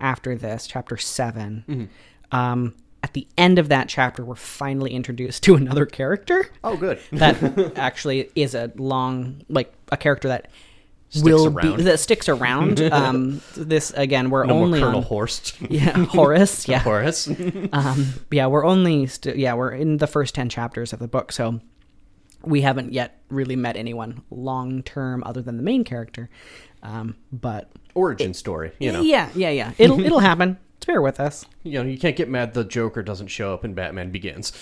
after 0.00 0.36
this, 0.36 0.66
chapter 0.66 0.96
7 0.96 1.88
Um, 2.32 2.74
at 3.02 3.12
the 3.12 3.28
end 3.36 3.58
of 3.58 3.68
that 3.68 3.88
chapter, 3.88 4.24
we're 4.24 4.34
finally 4.34 4.92
introduced 4.92 5.42
to 5.44 5.54
another 5.56 5.86
character. 5.86 6.46
Oh, 6.64 6.76
good. 6.76 6.98
that 7.12 7.72
actually 7.76 8.30
is 8.34 8.54
a 8.54 8.72
long, 8.76 9.42
like 9.48 9.72
a 9.92 9.96
character 9.96 10.28
that 10.28 10.50
will 11.22 11.46
around. 11.46 11.76
be 11.78 11.82
that 11.84 12.00
sticks 12.00 12.28
around. 12.28 12.80
Um, 12.92 13.40
this 13.56 13.92
again, 13.96 14.30
we're 14.30 14.44
No 14.46 14.54
only 14.54 14.80
Colonel 14.80 14.98
on 14.98 15.02
Horst. 15.04 15.56
yeah 15.70 16.04
Horace. 16.06 16.66
Yeah, 16.68 16.78
Horace. 16.80 17.28
um, 17.72 18.06
yeah, 18.30 18.46
we're 18.46 18.64
only 18.64 19.06
st- 19.06 19.36
yeah 19.36 19.54
we're 19.54 19.72
in 19.72 19.98
the 19.98 20.06
first 20.06 20.34
ten 20.34 20.48
chapters 20.48 20.92
of 20.92 20.98
the 20.98 21.08
book, 21.08 21.32
so 21.32 21.60
we 22.42 22.60
haven't 22.60 22.92
yet 22.92 23.20
really 23.30 23.56
met 23.56 23.76
anyone 23.76 24.22
long 24.30 24.82
term 24.82 25.22
other 25.24 25.42
than 25.42 25.56
the 25.56 25.62
main 25.62 25.84
character. 25.84 26.28
Um, 26.82 27.16
but 27.32 27.70
Origin 27.94 28.34
story. 28.34 28.72
You 28.78 28.92
know. 28.92 29.00
yeah, 29.02 29.30
yeah, 29.34 29.50
yeah, 29.50 29.72
it'll 29.78 30.00
it'll 30.00 30.18
happen. 30.20 30.58
Bear 30.86 31.00
with 31.00 31.18
us. 31.20 31.46
You 31.62 31.82
know, 31.82 31.88
you 31.88 31.98
can't 31.98 32.14
get 32.16 32.28
mad 32.28 32.52
the 32.52 32.62
Joker 32.64 33.02
doesn't 33.02 33.28
show 33.28 33.54
up 33.54 33.64
in 33.64 33.72
Batman 33.72 34.10
Begins. 34.10 34.52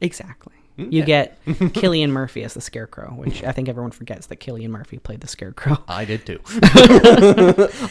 Exactly. 0.00 0.54
You 0.88 1.04
get 1.04 1.44
Cillian 1.46 2.10
Murphy 2.10 2.42
as 2.44 2.54
the 2.54 2.60
Scarecrow, 2.60 3.10
which 3.14 3.44
I 3.44 3.52
think 3.52 3.68
everyone 3.68 3.90
forgets 3.90 4.26
that 4.28 4.40
Cillian 4.40 4.68
Murphy 4.70 4.98
played 4.98 5.20
the 5.20 5.28
Scarecrow. 5.28 5.82
I 5.88 6.04
did 6.04 6.24
too. 6.26 6.40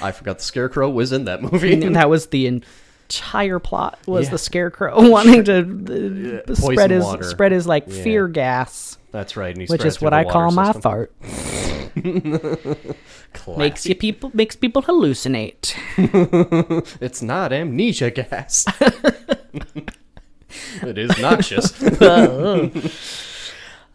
I 0.02 0.12
forgot 0.12 0.40
the 0.40 0.44
Scarecrow 0.44 0.90
was 0.90 1.12
in 1.12 1.26
that 1.26 1.42
movie. 1.42 1.74
And 1.82 1.96
that 1.96 2.10
was 2.10 2.28
the 2.28 2.48
entire 2.48 3.60
plot 3.60 4.00
was 4.06 4.26
Yeah. 4.26 4.32
the 4.32 4.38
scarecrow 4.38 5.10
wanting 5.10 5.44
to 5.46 6.44
uh, 6.48 6.54
spread 6.56 6.92
his 6.92 7.04
water. 7.04 7.24
spread 7.24 7.52
his 7.52 7.66
like 7.68 7.86
Yeah. 7.88 8.04
fear 8.04 8.28
gas 8.28 8.98
That's 9.12 9.36
right. 9.36 9.50
And 9.50 9.62
he 9.62 9.66
which 9.68 9.82
spreads 9.82 9.96
is 9.96 9.98
through 10.00 10.06
what 10.06 10.10
the 10.12 10.18
i 10.18 10.24
call 10.32 10.52
my 10.52 10.66
system. 10.66 10.82
fart 10.84 11.12
Classy. 13.34 13.60
makes 13.60 13.86
you 13.88 13.96
people 13.96 14.30
makes 14.36 14.56
people 14.56 14.84
hallucinate 14.84 15.74
It's 17.02 17.22
not 17.24 17.52
amnesia 17.52 18.12
gas. 18.12 18.66
It 20.82 20.98
is 20.98 21.18
noxious. 21.20 21.82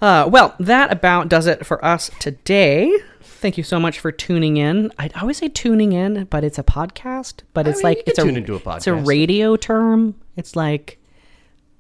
uh, 0.01 0.29
well 0.31 0.55
that 0.59 0.93
about 0.93 1.29
does 1.29 1.47
it 1.47 1.67
for 1.67 1.85
us 1.85 2.11
today. 2.19 2.93
Thank 3.23 3.59
you 3.59 3.64
so 3.64 3.79
much 3.79 4.01
for 4.01 4.11
tuning 4.11 4.57
in. 4.57 4.90
I 4.99 5.11
always 5.21 5.38
say 5.38 5.49
tuning 5.49 5.93
in 5.93 6.25
but 6.25 6.45
it's 6.45 6.59
a 6.59 6.64
podcast 6.64 7.40
but 7.53 7.67
it's 7.67 7.79
mean, 7.79 7.85
like 7.85 8.03
it's 8.07 8.19
a 8.19 8.23
tune 8.23 8.37
into 8.37 8.57
a 8.57 8.77
it's 8.77 8.87
a 8.87 8.95
radio 8.95 9.57
term. 9.57 10.14
It's 10.37 10.57
like 10.57 10.99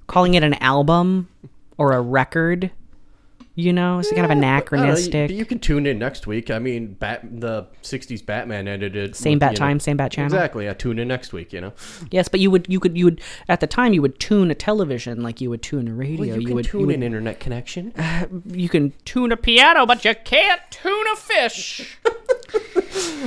calling 0.06 0.34
it 0.34 0.42
an 0.42 0.54
album 0.54 1.28
or 1.78 1.92
a 1.92 2.00
record 2.00 2.70
you 3.54 3.72
know 3.72 4.00
it's 4.00 4.10
kind 4.10 4.24
of 4.24 4.30
I 4.30 4.34
don't 4.34 4.40
know, 4.40 4.46
you- 4.46 4.52
anachronistic 4.54 5.30
You, 5.30 5.44
can 5.44 5.58
tune 5.58 5.86
in 5.86 5.98
next 5.98 6.26
week. 6.26 6.50
I 6.50 6.58
mean, 6.58 6.94
Bat, 6.94 7.40
the 7.40 7.66
'60s 7.82 8.24
Batman 8.24 8.66
ended 8.66 8.96
it. 8.96 9.16
Same 9.16 9.34
with, 9.34 9.40
bat 9.40 9.52
you 9.52 9.58
know- 9.58 9.66
time, 9.66 9.80
same 9.80 9.96
bat 9.96 10.12
channel. 10.12 10.26
Exactly. 10.26 10.68
I 10.68 10.74
tune 10.74 10.98
in 10.98 11.08
next 11.08 11.32
week. 11.32 11.52
You 11.52 11.60
know. 11.60 11.72
Yes, 12.10 12.28
but 12.28 12.40
you 12.40 12.50
would 12.50 12.66
you 12.68 12.80
could 12.80 12.96
you 12.96 13.06
would 13.06 13.20
at 13.48 13.60
the 13.60 13.66
time 13.66 13.92
you 13.92 14.02
would 14.02 14.18
tune 14.18 14.50
a 14.50 14.54
television 14.54 15.22
like 15.22 15.40
you 15.40 15.50
would 15.50 15.62
tune 15.62 15.88
a 15.88 15.94
radio. 15.94 16.32
Well, 16.32 16.40
you, 16.40 16.46
can 16.46 16.54
would 16.56 16.64
tune 16.64 16.80
you 16.80 16.86
would, 16.88 16.96
in 16.96 17.02
internet 17.02 17.40
connection. 17.40 17.92
you 18.46 18.68
can 18.68 18.92
tune 19.04 19.32
a 19.32 19.36
piano, 19.36 19.86
but 19.86 20.04
you 20.04 20.14
can't 20.24 20.60
tune 20.70 21.06
a 21.12 21.16
fish. 21.16 21.98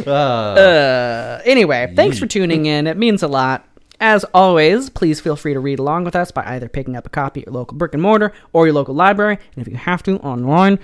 Ah. 0.07 0.53
Uh, 0.53 1.41
anyway, 1.43 1.91
thanks 1.95 2.17
for 2.17 2.25
mm. 2.25 2.29
tuning 2.29 2.65
in. 2.67 2.87
It 2.87 2.95
means 2.95 3.23
a 3.23 3.27
lot. 3.27 3.67
As 3.99 4.23
always, 4.25 4.89
please 4.91 5.19
feel 5.19 5.35
free 5.35 5.53
to 5.53 5.59
read 5.59 5.79
along 5.79 6.03
with 6.03 6.15
us 6.15 6.29
by 6.31 6.43
either 6.45 6.69
picking 6.69 6.95
up 6.95 7.07
a 7.07 7.09
copy 7.09 7.41
at 7.41 7.47
your 7.47 7.53
local 7.53 7.77
brick 7.77 7.93
and 7.93 8.01
mortar 8.01 8.31
or 8.53 8.67
your 8.67 8.75
local 8.75 8.93
library, 8.93 9.39
and 9.55 9.65
if 9.65 9.67
you 9.71 9.77
have 9.77 10.03
to, 10.03 10.19
online. 10.19 10.77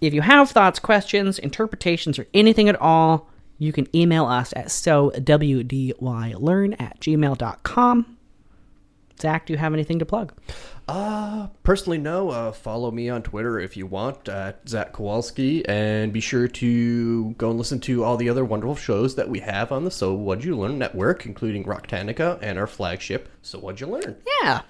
If 0.00 0.14
you 0.14 0.20
have 0.20 0.50
thoughts, 0.50 0.78
questions, 0.78 1.38
interpretations, 1.38 2.18
or 2.18 2.26
anything 2.32 2.68
at 2.68 2.80
all, 2.80 3.28
you 3.58 3.72
can 3.72 3.88
email 3.94 4.26
us 4.26 4.52
at 4.54 4.66
sowdylearn 4.66 5.20
at 6.80 7.00
gmail.com. 7.00 8.16
Zach, 9.24 9.46
do 9.46 9.54
you 9.54 9.58
have 9.58 9.72
anything 9.72 9.98
to 10.00 10.04
plug? 10.04 10.34
Uh, 10.86 11.46
personally, 11.62 11.96
no. 11.96 12.28
Uh, 12.28 12.52
follow 12.52 12.90
me 12.90 13.08
on 13.08 13.22
Twitter 13.22 13.58
if 13.58 13.74
you 13.74 13.86
want 13.86 14.28
at 14.28 14.68
Zach 14.68 14.92
Kowalski, 14.92 15.66
and 15.66 16.12
be 16.12 16.20
sure 16.20 16.46
to 16.46 17.30
go 17.32 17.48
and 17.48 17.58
listen 17.58 17.80
to 17.80 18.04
all 18.04 18.18
the 18.18 18.28
other 18.28 18.44
wonderful 18.44 18.76
shows 18.76 19.14
that 19.14 19.30
we 19.30 19.40
have 19.40 19.72
on 19.72 19.84
the 19.84 19.90
So 19.90 20.12
What'd 20.12 20.44
You 20.44 20.58
Learn 20.58 20.78
network, 20.78 21.24
including 21.24 21.64
Rocktanica 21.64 22.38
and 22.42 22.58
our 22.58 22.66
flagship 22.66 23.30
So 23.40 23.58
What'd 23.58 23.80
You 23.80 23.86
Learn. 23.86 24.16
Yeah. 24.42 24.60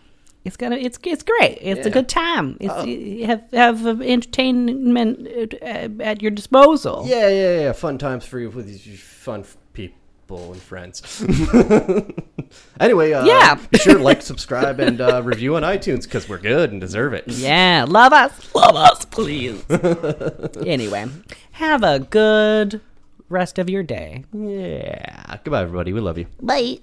It's 0.45 0.57
gonna. 0.57 0.77
It's 0.77 0.99
it's 1.03 1.23
great. 1.23 1.59
It's 1.61 1.87
a 1.87 1.91
good 1.91 2.09
time. 2.09 2.59
It's 2.61 2.87
you 2.87 3.27
have 3.27 3.51
have 3.53 3.85
entertainment 4.03 5.55
at 5.63 6.21
your 6.21 6.31
disposal. 6.31 7.05
Yeah, 7.07 7.29
yeah, 7.29 7.61
yeah. 7.61 7.73
Fun 7.73 7.97
times 7.97 8.27
for 8.27 8.39
you 8.39 8.51
with 8.51 8.67
these 8.67 9.01
fun 9.01 9.45
people 9.73 10.53
and 10.53 10.61
friends. 10.61 11.25
anyway, 12.81 13.13
uh, 13.13 13.25
Yeah. 13.25 13.55
be 13.71 13.79
sure 13.79 13.95
to 13.99 14.03
like, 14.03 14.23
subscribe, 14.33 14.81
and 14.81 15.01
uh, 15.01 15.23
review 15.23 15.57
on 15.57 15.63
iTunes 15.63 16.05
because 16.05 16.29
we're 16.29 16.39
good 16.39 16.73
and 16.73 16.81
deserve 16.81 17.13
it. 17.15 17.25
Yeah, 17.29 17.85
love 17.89 18.13
us, 18.13 18.55
love 18.55 18.77
us, 18.77 19.05
please. 19.05 19.63
anyway, 20.67 21.07
have 21.53 21.83
a 21.83 21.99
good 22.01 22.81
rest 23.29 23.59
of 23.59 23.69
your 23.71 23.83
day. 23.83 24.25
Yeah. 24.33 25.37
Goodbye, 25.45 25.63
everybody. 25.63 25.93
We 25.93 26.01
love 26.01 26.19
you. 26.19 26.27
Bye. 26.41 26.79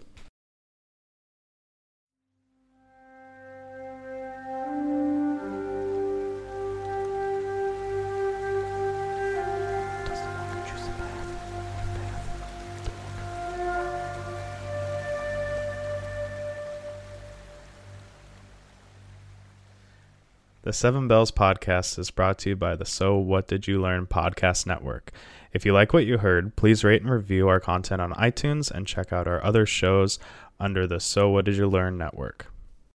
The 20.72 20.78
Seven 20.78 21.10
Bells 21.10 21.34
podcast 21.34 22.00
is 22.00 22.12
brought 22.12 22.40
to 22.40 22.52
you 22.52 22.56
by 22.56 22.78
the 22.78 22.86
So 22.86 23.18
What 23.18 23.50
Did 23.50 23.68
You 23.68 23.82
Learn 23.82 24.08
podcast 24.08 24.66
network. 24.66 25.12
If 25.52 25.66
you 25.66 25.74
like 25.74 25.92
what 25.92 26.06
you 26.06 26.20
heard, 26.20 26.56
please 26.56 26.86
rate 26.86 27.02
and 27.02 27.12
review 27.12 27.50
our 27.50 27.60
content 27.60 28.00
on 28.02 28.14
iTunes 28.14 28.72
and 28.72 28.88
check 28.88 29.12
out 29.12 29.28
our 29.28 29.44
other 29.44 29.66
shows 29.66 30.18
under 30.62 30.88
the 30.88 31.02
So 31.02 31.28
What 31.28 31.44
Did 31.44 31.58
You 31.58 31.68
Learn 31.68 31.98
network. 31.98 32.51